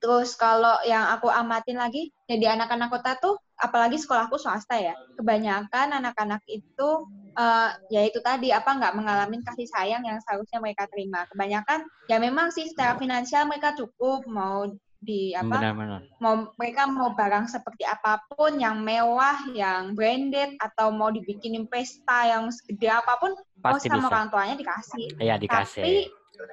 [0.00, 5.96] Terus kalau yang aku amatin lagi, jadi anak-anak kota tuh, apalagi sekolahku swasta ya, kebanyakan
[5.96, 6.90] anak-anak itu,
[7.36, 11.24] eh, ya itu tadi, apa nggak mengalami kasih sayang yang seharusnya mereka terima.
[11.32, 17.12] Kebanyakan, ya memang sih secara finansial mereka cukup, mau di apa, benar-benar mau mereka mau
[17.12, 23.16] barang seperti apa pun yang mewah, yang branded, atau mau dibikinin pesta yang segede apa
[23.20, 25.04] pun, mau pasti sama bisa orang tuanya dikasih.
[25.20, 25.96] ya Tapi dikasih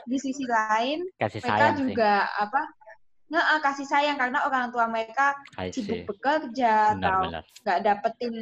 [0.08, 1.82] di sisi lain, kasih mereka sayang sih.
[1.88, 2.62] juga apa
[3.34, 5.34] nggak kasih sayang karena orang tua mereka
[5.74, 8.34] sibuk bekerja atau benar-benar nggak dapetin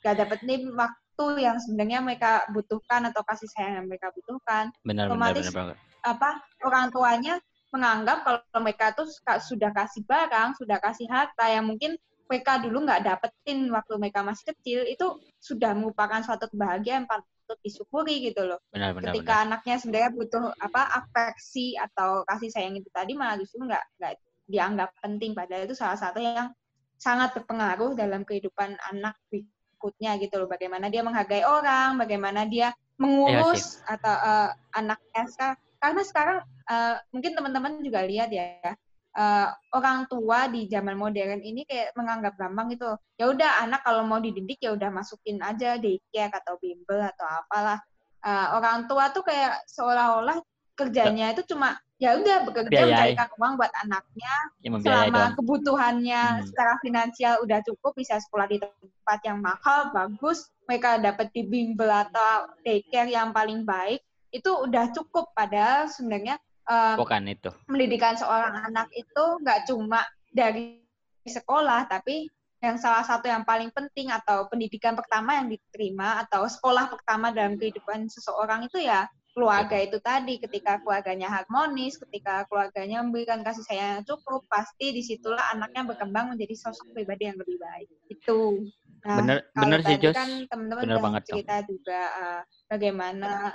[0.00, 4.72] nggak dapetin waktu yang sebenarnya mereka butuhkan atau kasih sayang yang mereka butuhkan.
[4.86, 5.76] Benar-benar otomatis benar
[6.06, 7.34] apa orang tuanya
[7.74, 9.08] menganggap kalau mereka tuh
[9.44, 14.52] sudah kasih barang sudah kasih harta yang mungkin mereka dulu nggak dapetin waktu mereka masih
[14.52, 17.08] kecil itu sudah merupakan suatu kebahagiaan
[17.48, 18.60] patut disyukuri gitu loh.
[18.68, 23.84] Benar-benar ketika anaknya sebenarnya butuh apa afeksi atau kasih sayang itu tadi malah justru nggak
[23.96, 24.12] nggak
[24.44, 25.32] dianggap penting.
[25.32, 26.52] Padahal itu salah satu yang
[27.00, 30.48] sangat berpengaruh dalam kehidupan anak berikutnya gitu loh.
[30.52, 35.22] Bagaimana dia menghargai orang bagaimana dia mengurus atau eh, anaknya.
[35.32, 36.38] Ska- karena sekarang
[36.68, 38.76] eh, mungkin teman-teman juga lihat ya
[39.16, 42.96] eh, orang tua di zaman modern ini kayak menganggap gampang gitu.
[43.16, 47.78] Ya udah anak kalau mau dididik ya udah masukin aja daycare atau bimbel atau apalah.
[48.24, 50.42] Eh, orang tua tuh kayak seolah-olah
[50.78, 52.90] kerjanya itu cuma ya udah bekerja Biayai.
[53.18, 55.34] mencarikan uang buat anaknya membiayai selama doang.
[55.34, 56.44] kebutuhannya Hmm.
[56.46, 61.90] secara finansial udah cukup bisa sekolah di tempat yang mahal bagus mereka dapat di bimbel
[61.90, 63.98] atau daycare yang paling baik
[64.30, 65.34] itu udah cukup.
[65.34, 66.38] Padahal sebenarnya
[66.68, 67.50] eh, bukan itu.
[67.66, 70.84] pendidikan seorang anak itu nggak cuma dari
[71.24, 76.90] sekolah tapi yang salah satu yang paling penting atau pendidikan pertama yang diterima atau sekolah
[76.90, 80.42] pertama dalam kehidupan seseorang itu ya keluarga itu tadi.
[80.42, 86.34] Ketika keluarganya harmonis ketika keluarganya memberikan kasih sayang yang cukup pasti di situlah anaknya berkembang
[86.34, 87.88] menjadi sosok pribadi yang lebih baik.
[88.10, 88.66] Itu.
[89.06, 90.10] Nah, bener bener sih Jos.
[90.18, 93.54] kan teman-teman banget, cerita juga eh, bagaimana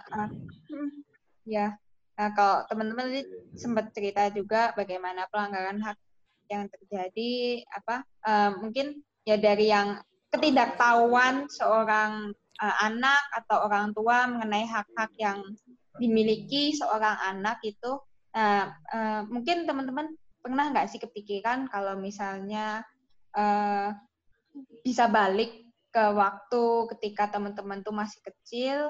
[0.71, 0.89] hmm,
[1.43, 1.75] ya
[2.13, 3.23] nah kalau teman-teman tadi
[3.57, 5.97] sempat cerita juga bagaimana pelanggaran hak
[6.51, 9.97] yang terjadi apa eh, mungkin ya dari yang
[10.29, 15.41] ketidaktahuan seorang eh, anak atau orang tua mengenai hak-hak yang
[15.97, 17.97] dimiliki seorang anak itu
[18.33, 22.85] nah, eh, mungkin teman-teman pernah nggak sih kepikiran kalau misalnya
[23.33, 23.89] eh,
[24.85, 26.63] bisa balik ke waktu
[26.97, 28.89] ketika teman-teman tuh masih kecil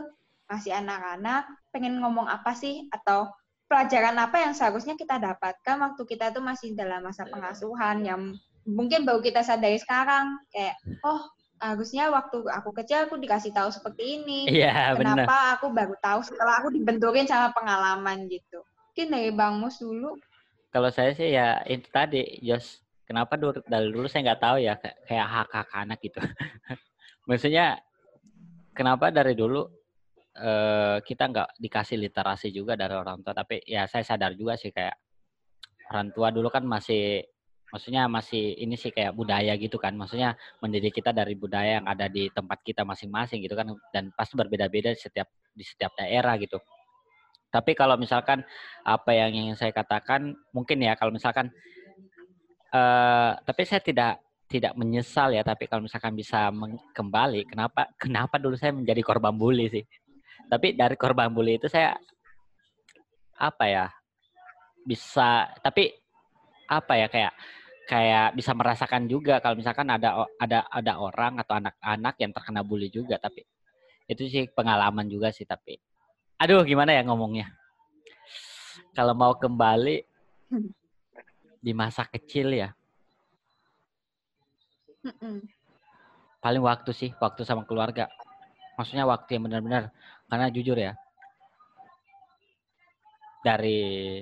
[0.54, 2.86] masih anak-anak pengen ngomong apa sih?
[2.94, 3.34] Atau
[3.66, 8.22] pelajaran apa yang seharusnya kita dapatkan waktu kita tuh masih dalam masa pengasuhan yang
[8.70, 10.38] mungkin baru kita sadari sekarang.
[10.54, 11.26] Kayak oh
[11.64, 14.52] harusnya waktu aku kecil aku dikasih tahu seperti ini.
[14.52, 18.62] Iya kenapa aku baru tahu setelah aku dibenturin sama pengalaman gitu.
[18.94, 20.20] Mungkin dari bang Mus dulu.
[20.70, 24.74] Kalau saya sih ya itu tadi Jos kenapa dulu dari dulu saya nggak tahu ya
[24.78, 26.20] kayak kayak hak hak anak gitu.
[27.30, 27.80] Maksudnya
[28.76, 29.64] kenapa dari dulu
[30.38, 34.74] eh, kita nggak dikasih literasi juga dari orang tua tapi ya saya sadar juga sih
[34.74, 34.96] kayak
[35.94, 37.22] orang tua dulu kan masih
[37.74, 42.06] maksudnya masih ini sih kayak budaya gitu kan maksudnya mendidik kita dari budaya yang ada
[42.06, 45.26] di tempat kita masing-masing gitu kan dan pasti berbeda-beda di setiap
[45.58, 46.62] di setiap daerah gitu
[47.54, 48.42] Tapi kalau misalkan
[48.82, 51.54] apa yang ingin saya katakan mungkin ya kalau misalkan
[52.74, 54.14] eh tapi saya tidak
[54.50, 56.50] tidak menyesal ya tapi kalau misalkan bisa
[56.94, 59.86] kembali kenapa kenapa dulu saya menjadi korban bully sih.
[60.54, 61.98] Tapi dari korban bully itu saya
[63.34, 63.86] apa ya
[64.86, 65.90] bisa tapi
[66.70, 67.34] apa ya kayak
[67.90, 72.88] kayak bisa merasakan juga kalau misalkan ada ada ada orang atau anak-anak yang terkena bully
[72.88, 73.44] juga tapi
[74.08, 75.82] itu sih pengalaman juga sih tapi
[76.40, 77.52] aduh gimana ya ngomongnya?
[78.94, 80.06] Kalau mau kembali
[81.64, 82.70] di masa kecil ya.
[85.04, 85.44] Mm-mm.
[86.40, 88.08] paling waktu sih waktu sama keluarga.
[88.80, 89.92] Maksudnya waktu yang benar-benar
[90.28, 90.94] karena jujur ya
[93.44, 94.22] dari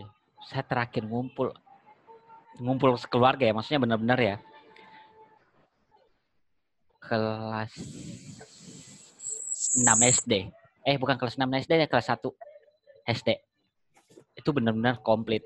[0.50, 1.54] saya terakhir ngumpul
[2.58, 4.36] ngumpul sekeluarga ya maksudnya benar-benar ya
[7.02, 7.74] kelas
[9.78, 10.50] 6 SD
[10.86, 12.22] eh bukan kelas 6 SD ya kelas 1
[13.14, 13.30] SD
[14.36, 15.44] itu benar-benar komplit.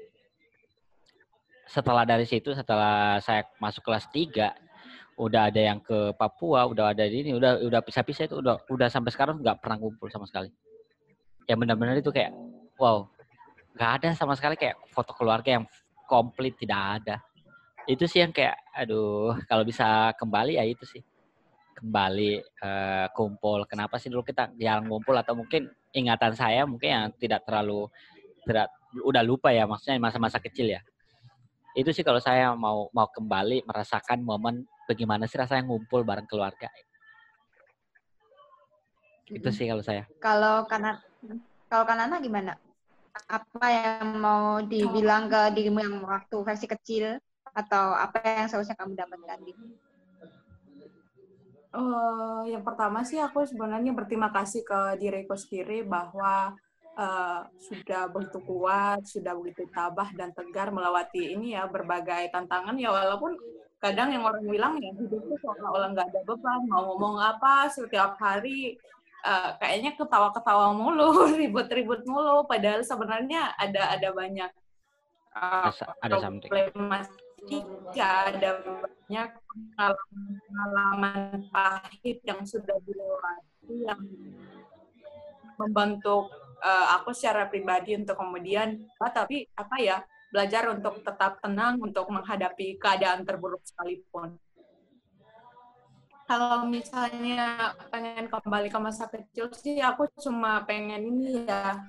[1.66, 4.54] Setelah dari situ setelah saya masuk kelas 3
[5.16, 8.88] udah ada yang ke Papua, udah ada di ini, udah udah pisah-pisah itu udah udah
[8.92, 10.52] sampai sekarang nggak pernah ngumpul sama sekali.
[11.48, 12.36] Ya benar-benar itu kayak
[12.76, 13.08] wow,
[13.80, 15.66] nggak ada sama sekali kayak foto keluarga yang
[16.04, 17.16] komplit tidak ada.
[17.88, 21.00] Itu sih yang kayak aduh kalau bisa kembali ya itu sih
[21.80, 23.64] kembali eh, kumpul.
[23.72, 27.88] Kenapa sih dulu kita jarang ngumpul atau mungkin ingatan saya mungkin yang tidak terlalu
[28.44, 28.68] tidak
[29.00, 30.84] udah lupa ya maksudnya masa-masa kecil ya.
[31.72, 36.70] Itu sih kalau saya mau mau kembali merasakan momen bagaimana sih rasanya ngumpul bareng keluarga.
[39.26, 40.06] Itu sih kalau saya.
[40.22, 41.02] Kalau kanan
[41.66, 42.54] kalau kanana gimana?
[43.26, 47.18] Apa yang mau dibilang ke dirimu yang waktu versi kecil
[47.56, 49.40] atau apa yang seharusnya kamu dapatkan?
[49.42, 49.58] Dik?
[51.76, 56.56] Eh, yang pertama sih aku sebenarnya berterima kasih ke diriku sendiri bahwa
[56.96, 62.96] eh, sudah begitu kuat, sudah begitu tabah dan tegar melewati ini ya berbagai tantangan ya
[62.96, 63.36] walaupun
[63.80, 68.18] kadang yang orang bilang ya hidup itu seolah-olah nggak ada beban, mau ngomong apa setiap
[68.18, 68.80] hari
[69.26, 74.52] eh, kayaknya ketawa-ketawa mulu, ribut-ribut mulu, padahal sebenarnya ada ada banyak
[75.36, 75.70] eh,
[76.02, 76.16] Ada,
[76.48, 79.30] problematika, ada banyak
[79.78, 84.02] pengalaman pahit yang sudah dilewati yang
[85.60, 86.32] membentuk
[86.64, 89.98] eh, aku secara pribadi untuk kemudian ah, tapi apa ya
[90.36, 94.36] belajar untuk tetap tenang untuk menghadapi keadaan terburuk sekalipun.
[96.28, 101.80] Kalau misalnya pengen kembali ke masa kecil sih aku cuma pengen ini ya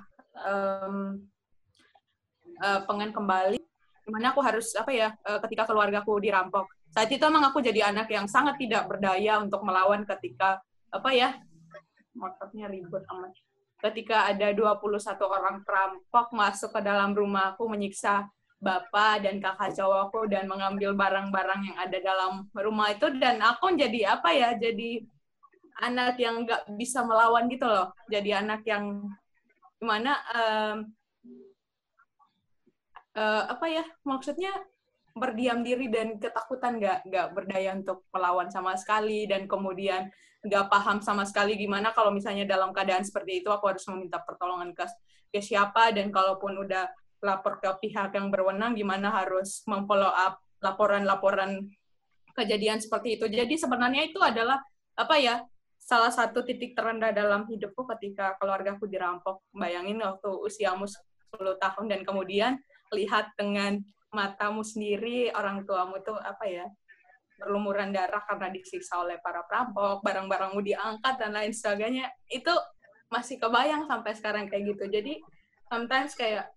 [0.46, 1.26] em,
[2.62, 3.58] eh, pengen kembali
[4.06, 8.12] gimana aku harus apa ya eh, ketika keluargaku dirampok saat itu emang aku jadi anak
[8.12, 10.60] yang sangat tidak berdaya untuk melawan ketika
[10.92, 11.32] apa ya
[12.12, 13.32] motornya ribut amat
[13.80, 18.24] ketika ada 21 orang perampok masuk ke dalam rumahku menyiksa
[18.56, 23.06] bapak dan kakak cowokku dan mengambil barang-barang yang ada dalam rumah itu.
[23.20, 25.04] Dan aku jadi apa ya jadi
[25.84, 27.92] anak yang nggak bisa melawan gitu loh.
[28.08, 29.04] Jadi anak yang
[29.76, 30.76] gimana em,
[33.12, 34.52] eh, apa ya maksudnya
[35.16, 39.28] berdiam diri dan ketakutan nggak nggak berdaya untuk melawan sama sekali.
[39.28, 40.08] Dan kemudian
[40.46, 44.70] nggak paham sama sekali gimana kalau misalnya dalam keadaan seperti itu aku harus meminta pertolongan
[44.72, 44.86] ke
[45.30, 45.90] ke siapa.
[45.90, 46.86] Dan kalaupun udah
[47.20, 51.66] lapor ke pihak yang berwenang gimana harus memfollow up laporan-laporan
[52.32, 53.26] kejadian seperti itu.
[53.26, 54.62] Jadi sebenarnya itu adalah
[54.96, 55.42] apa ya
[55.76, 59.42] salah satu titik terendah dalam hidupku ketika keluargaku dirampok.
[59.50, 62.52] Bayangin waktu usiamu 10 tahun dan kemudian
[62.94, 63.82] lihat dengan
[64.14, 66.66] matamu sendiri orang tuamu tuh apa ya
[67.36, 72.08] berlumuran darah karena disiksa oleh para perampok, barang-barangmu diangkat dan lain sebagainya.
[72.28, 72.52] Itu
[73.12, 74.84] masih kebayang sampai sekarang kayak gitu.
[74.88, 75.20] Jadi
[75.68, 76.50] sometimes kayak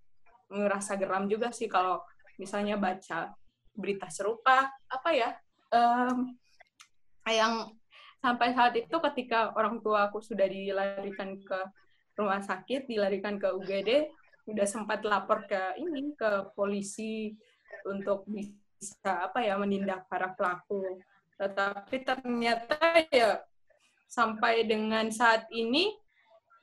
[0.50, 2.02] ngerasa geram juga sih kalau
[2.42, 3.30] misalnya baca
[3.78, 5.30] berita serupa apa ya
[5.70, 6.34] em,
[7.30, 7.70] yang
[8.20, 11.60] sampai saat itu ketika orang tua aku sudah dilarikan ke
[12.20, 14.12] rumah sakit, dilarikan ke UGD,
[14.52, 17.32] udah sempat lapor ke ini ke polisi
[17.88, 18.52] untuk bisa
[19.04, 21.00] apa ya menindak para pelaku.
[21.40, 22.78] Tetapi ternyata
[23.12, 23.40] ya
[24.10, 25.94] sampai dengan saat ini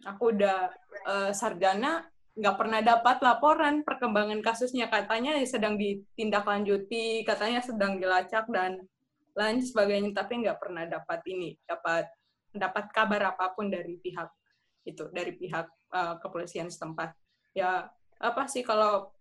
[0.04, 0.68] aku udah
[1.06, 2.04] eh, sarjana
[2.36, 8.84] nggak pernah dapat laporan perkembangan kasusnya katanya sedang ditindaklanjuti katanya sedang dilacak dan
[9.32, 12.04] lain sebagainya tapi nggak pernah dapat ini dapat
[12.52, 14.28] dapat kabar apa pun dari pihak
[14.84, 17.16] itu dari pihak eh, kepolisian setempat
[17.56, 17.88] ya
[18.20, 19.15] apa sih kalau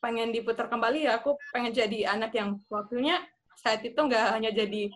[0.00, 3.20] pengen diputar kembali ya aku pengen jadi anak yang waktunya
[3.60, 4.88] saat itu nggak hanya jadi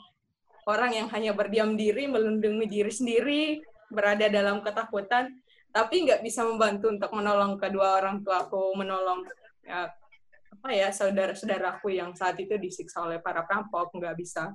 [0.65, 3.43] orang yang hanya berdiam diri melindungi diri sendiri
[3.93, 5.29] berada dalam ketakutan
[5.75, 9.27] tapi nggak bisa membantu untuk menolong kedua orang tuaku, menolong
[9.67, 9.91] ya,
[10.55, 14.55] apa ya saudara-saudaraku yang saat itu disiksa oleh para perampok, nggak bisa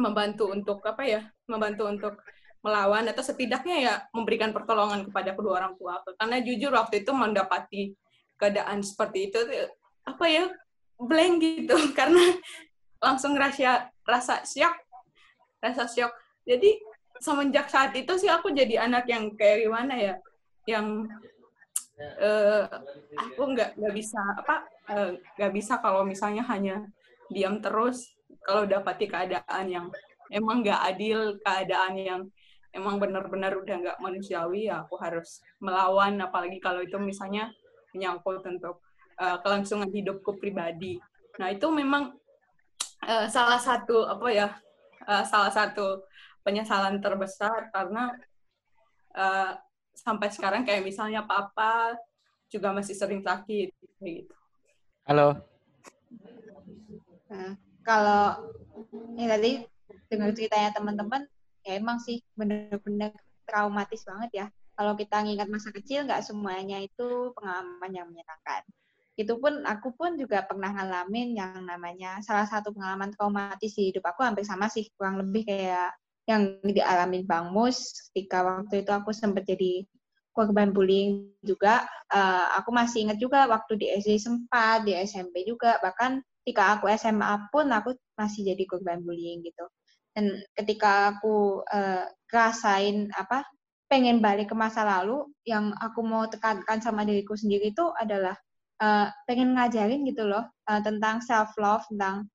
[0.00, 2.16] membantu untuk apa ya, membantu untuk
[2.64, 6.00] melawan atau setidaknya ya memberikan pertolongan kepada kedua orang tua.
[6.16, 7.92] Karena jujur waktu itu mendapati
[8.40, 9.44] keadaan seperti itu
[10.04, 10.44] apa ya
[11.00, 11.76] blank gitu.
[11.98, 12.22] Karena
[13.00, 14.74] langsung rasa rasa shock
[15.60, 16.12] rasa shock.
[16.44, 16.76] Jadi
[17.20, 20.14] semenjak saat itu sih aku jadi anak yang kayak gimana ya
[20.68, 21.08] yang
[22.20, 22.68] uh,
[23.16, 26.84] aku nggak nggak bisa apa eh, nggak uh, bisa kalau misalnya hanya
[27.30, 28.12] diam terus
[28.44, 29.86] kalau dapati keadaan yang
[30.28, 32.22] emang nggak adil keadaan yang
[32.74, 36.18] emang benar-benar udah nggak manusiawi ya aku harus melawan.
[36.20, 37.48] Apalagi kalau itu misalnya
[37.94, 38.83] menyangkut untuk
[39.18, 40.98] uh, kelangsungan hidupku pribadi
[41.38, 42.14] nah itu memang
[43.04, 44.48] uh, salah satu apa ya
[45.06, 46.06] uh, salah satu
[46.44, 48.12] penyesalan terbesar karena
[49.16, 49.56] uh,
[49.94, 51.96] sampai sekarang kayak misalnya papa
[52.50, 53.72] juga masih sering sakit
[54.04, 54.34] gitu.
[55.08, 55.40] Halo.
[57.32, 58.52] Nah, kalau
[59.16, 59.50] ini tadi
[60.06, 61.26] dengar ceritanya teman-teman,
[61.64, 63.10] ya emang sih bener-bener
[63.48, 64.46] traumatis banget ya.
[64.74, 68.62] Kalau kita ngingat masa kecil, nggak semuanya itu pengalaman yang menyenangkan.
[69.14, 74.10] Itu pun aku pun juga pernah ngalamin yang namanya salah satu pengalaman traumatis di hidup
[74.10, 75.94] aku hampir sama sih, kurang lebih kayak
[76.24, 79.84] yang dialami Bang Mus ketika waktu itu aku sempat jadi
[80.34, 81.86] korban bullying juga.
[82.10, 86.90] Uh, aku masih ingat juga waktu di SD sempat, di SMP juga, bahkan ketika aku
[86.98, 89.64] SMA pun aku masih jadi korban bullying gitu.
[90.10, 93.46] Dan ketika aku uh, rasain apa
[93.86, 98.34] pengen balik ke masa lalu, yang aku mau tekankan sama diriku sendiri itu adalah
[98.84, 102.28] uh, pengen ngajarin gitu loh uh, tentang self love, tentang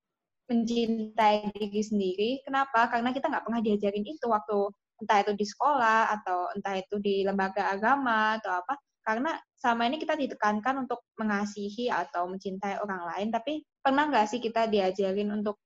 [0.49, 2.29] mencintai diri sendiri.
[2.41, 2.89] Kenapa?
[2.89, 4.57] Karena kita nggak pernah diajarin itu waktu
[4.99, 8.73] entah itu di sekolah atau entah itu di lembaga agama atau apa.
[9.05, 14.41] Karena sama ini kita ditekankan untuk mengasihi atau mencintai orang lain, tapi pernah nggak sih
[14.41, 15.57] kita diajarin untuk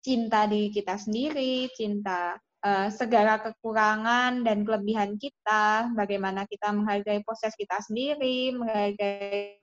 [0.00, 7.52] cinta diri kita sendiri, cinta uh, segala kekurangan dan kelebihan kita, bagaimana kita menghargai proses
[7.58, 9.58] kita sendiri, menghargai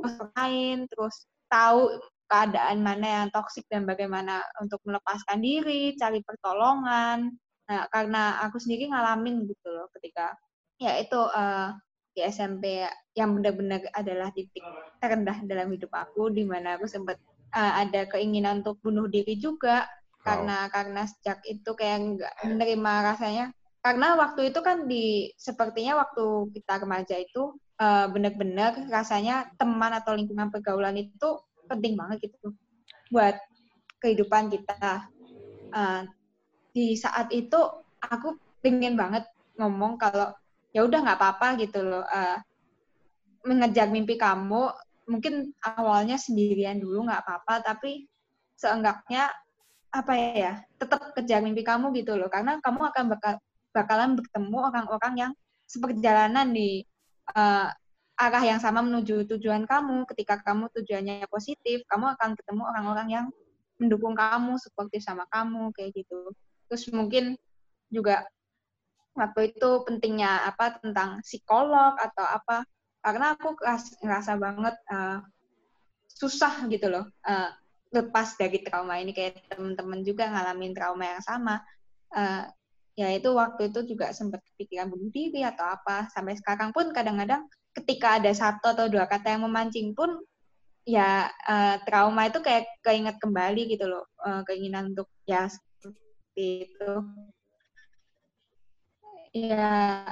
[0.00, 7.30] lain, terus tahu keadaan mana yang toksik dan bagaimana untuk melepaskan diri, cari pertolongan.
[7.64, 10.36] Nah, karena aku sendiri ngalamin gitu loh ketika
[10.76, 11.72] ya itu uh,
[12.12, 12.84] di SMP
[13.16, 14.62] yang benar-benar adalah titik
[15.00, 17.16] terendah dalam hidup aku di mana aku sempat
[17.56, 19.86] uh, ada keinginan untuk bunuh diri juga.
[20.24, 23.46] Karena karena sejak itu kayak nggak menerima rasanya.
[23.84, 30.14] Karena waktu itu kan di sepertinya waktu kita remaja itu uh, benar-benar rasanya teman atau
[30.14, 32.54] lingkungan pergaulan itu penting banget gitu
[33.10, 33.36] buat
[34.02, 35.08] kehidupan kita.
[35.74, 36.06] Uh,
[36.74, 37.58] di saat itu
[38.02, 39.26] aku pengen banget
[39.58, 40.34] ngomong kalau
[40.74, 42.04] ya udah nggak apa-apa gitu loh.
[42.06, 42.38] Uh,
[43.44, 44.72] mengejar mimpi kamu
[45.04, 48.08] mungkin awalnya sendirian dulu nggak apa-apa tapi
[48.56, 49.28] seenggaknya
[49.92, 53.34] apa ya tetap kejar mimpi kamu gitu loh karena kamu akan bakal
[53.76, 55.32] bakalan bertemu orang-orang yang
[55.68, 56.88] seperjalanan di
[57.32, 57.68] uh,
[58.14, 60.04] arah yang sama menuju tujuan kamu.
[60.10, 63.26] Ketika kamu tujuannya positif, kamu akan ketemu orang-orang yang
[63.80, 66.30] mendukung kamu, seperti sama kamu, kayak gitu.
[66.70, 67.34] Terus mungkin
[67.90, 68.26] juga
[69.14, 72.66] waktu itu pentingnya apa tentang psikolog atau apa
[72.98, 73.54] karena aku
[74.02, 75.22] ngerasa banget uh,
[76.10, 77.50] susah gitu loh uh,
[77.94, 81.62] lepas dari trauma ini kayak temen-temen juga ngalamin trauma yang sama
[82.10, 82.42] uh,
[82.94, 86.06] ya itu waktu itu juga sempat kepikiran bunuh diri atau apa.
[86.14, 90.22] Sampai sekarang pun kadang-kadang ketika ada satu atau dua kata yang memancing pun
[90.86, 96.92] ya uh, trauma itu kayak keinget kembali gitu loh uh, keinginan untuk ya seperti itu.
[99.34, 100.06] Ya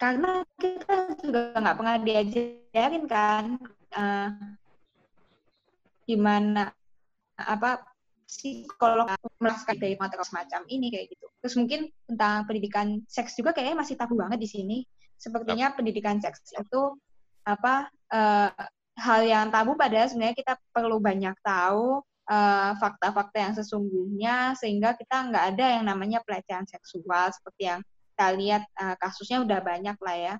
[0.00, 3.44] karena kita juga nggak pernah diajarin kan
[3.96, 4.30] uh,
[6.04, 6.76] gimana
[7.40, 7.93] apa
[8.34, 9.06] psikolog
[9.38, 11.26] melakukan dari materi semacam ini kayak gitu.
[11.38, 11.80] Terus mungkin
[12.10, 14.78] tentang pendidikan seks juga kayaknya masih tabu banget di sini.
[15.14, 16.82] Sepertinya pendidikan seks itu
[17.44, 18.50] apa uh,
[18.98, 21.98] hal yang tabu padahal sebenarnya kita perlu banyak tahu
[22.30, 27.80] eh, fakta-fakta uh, yang sesungguhnya sehingga kita nggak ada yang namanya pelecehan seksual seperti yang
[28.14, 30.34] kita lihat uh, kasusnya udah banyak lah ya.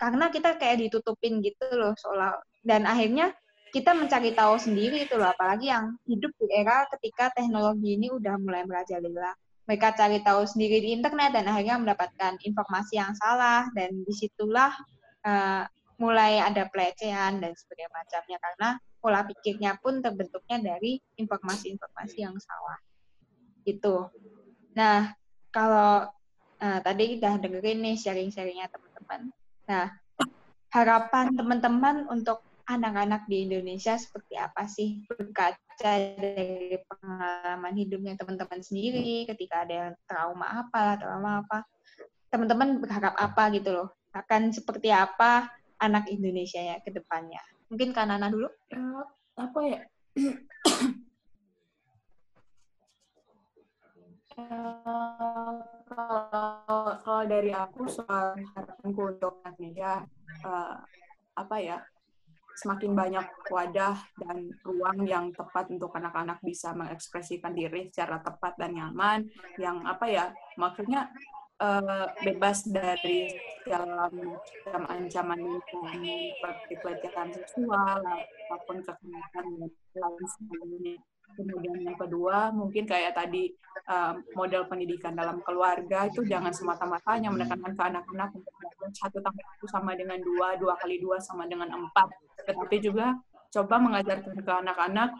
[0.00, 3.36] Karena kita kayak ditutupin gitu loh seolah dan akhirnya
[3.70, 8.34] kita mencari tahu sendiri itu loh apalagi yang hidup di era ketika teknologi ini udah
[8.38, 14.02] mulai merajalela mereka cari tahu sendiri di internet dan akhirnya mendapatkan informasi yang salah dan
[14.02, 14.74] di situlah
[15.22, 15.62] uh,
[16.00, 18.68] mulai ada pelecehan dan sebagainya macamnya karena
[18.98, 22.78] pola pikirnya pun terbentuknya dari informasi-informasi yang salah
[23.68, 24.08] itu.
[24.74, 25.14] Nah
[25.54, 26.08] kalau
[26.60, 29.32] Nah, tadi udah dengerin nih sharing-sharingnya teman-teman.
[29.64, 29.88] Nah,
[30.68, 39.26] harapan teman-teman untuk anak-anak di Indonesia seperti apa sih berkaca dari pengalaman hidupnya teman-teman sendiri
[39.26, 41.66] ketika ada yang trauma apa trauma apa
[42.30, 45.50] teman-teman berharap apa gitu loh akan seperti apa
[45.80, 47.40] anak Indonesia ya ke depannya.
[47.72, 48.46] Mungkin Kanana dulu.
[48.70, 49.02] Eh,
[49.38, 49.80] apa ya?
[54.40, 55.56] Eh,
[55.90, 60.06] kalau kalau dari aku soal harapanku untuk Indonesia
[60.46, 60.76] eh,
[61.34, 61.78] apa ya
[62.56, 68.76] semakin banyak wadah dan ruang yang tepat untuk anak-anak bisa mengekspresikan diri secara tepat dan
[68.76, 69.26] nyaman
[69.56, 70.24] yang apa ya
[70.60, 71.08] maksudnya
[71.60, 73.32] eh, bebas dari
[73.64, 78.00] segala macam ancaman lingkungan seperti pelecehan seksual
[78.48, 80.96] ataupun kekerasan dan lain sebagainya.
[81.36, 83.50] Kemudian yang kedua mungkin kayak tadi
[83.88, 88.30] eh, model pendidikan dalam keluarga itu jangan semata-mata hanya menekankan ke anak-anak
[88.96, 92.08] satu tambah satu sama dengan dua, dua kali dua sama dengan empat,
[92.48, 93.12] tetapi juga
[93.50, 95.10] coba mengajarkan ke anak-anak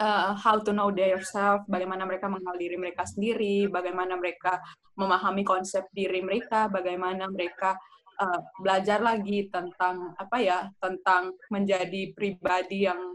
[0.00, 4.60] uh, how to know themselves, bagaimana mereka mengenal diri mereka sendiri, bagaimana mereka
[4.96, 7.76] memahami konsep diri mereka, bagaimana mereka
[8.20, 13.14] uh, belajar lagi tentang apa ya, tentang menjadi pribadi yang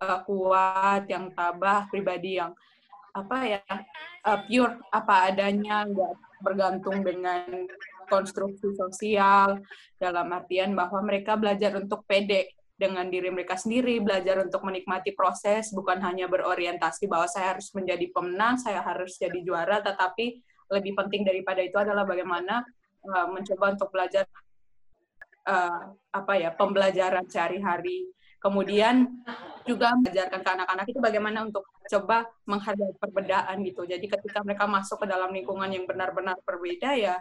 [0.00, 2.56] uh, kuat, yang tabah, pribadi yang
[3.10, 3.62] apa ya,
[4.26, 7.68] uh, pure apa adanya, nggak bergantung dengan
[8.10, 9.62] konstruksi sosial
[10.00, 15.68] dalam artian bahwa mereka belajar untuk pede dengan diri mereka sendiri, belajar untuk menikmati proses,
[15.70, 20.40] bukan hanya berorientasi bahwa saya harus menjadi pemenang, saya harus jadi juara, tetapi
[20.72, 22.64] lebih penting daripada itu adalah bagaimana
[23.04, 24.24] uh, mencoba untuk belajar
[25.44, 28.08] uh, apa ya pembelajaran sehari-hari.
[28.40, 29.20] Kemudian
[29.68, 33.84] juga mengajarkan ke anak-anak itu bagaimana untuk coba menghargai perbedaan gitu.
[33.84, 37.16] Jadi ketika mereka masuk ke dalam lingkungan yang benar-benar berbeda ya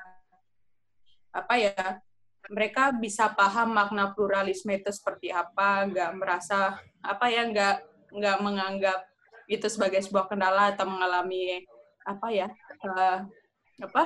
[1.29, 2.01] apa ya
[2.49, 7.75] mereka bisa paham makna pluralisme itu seperti apa, nggak merasa apa ya nggak
[8.15, 8.99] nggak menganggap
[9.45, 11.61] itu sebagai sebuah kendala atau mengalami
[12.07, 12.47] apa ya
[12.85, 13.21] uh,
[13.83, 14.03] apa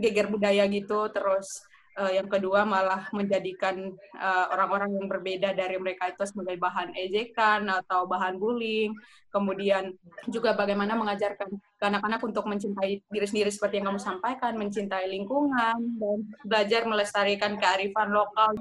[0.00, 1.10] geger budaya gitu.
[1.10, 1.66] Terus
[1.98, 7.68] uh, yang kedua malah menjadikan uh, orang-orang yang berbeda dari mereka itu sebagai bahan ejekan
[7.68, 8.92] atau bahan bullying.
[9.32, 9.96] Kemudian
[10.28, 15.78] juga bagaimana mengajarkan ke anak-anak untuk mencintai diri sendiri seperti yang kamu sampaikan, mencintai lingkungan
[15.96, 18.52] dan belajar melestarikan kearifan lokal.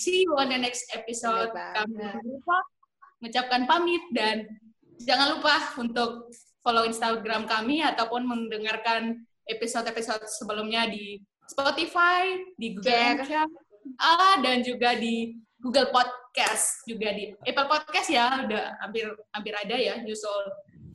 [0.00, 1.52] See you on the next episode.
[1.52, 2.58] Kami lupa
[3.20, 4.48] mengucapkan pamit dan
[5.02, 6.32] jangan lupa untuk
[6.64, 13.24] follow Instagram kami ataupun mendengarkan episode-episode sebelumnya di Spotify, di Google.
[13.24, 13.52] Podcast,
[13.98, 19.74] ah, dan juga di Google Podcast, juga di Apple Podcast ya, udah hampir hampir ada
[19.74, 20.44] ya nyusul.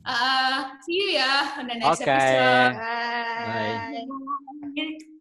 [0.04, 2.08] Ah, see you ya on the next Oke.
[2.08, 2.72] episode.
[2.76, 3.92] Bye.
[3.92, 4.04] Bye.
[4.78, 5.13] Bye.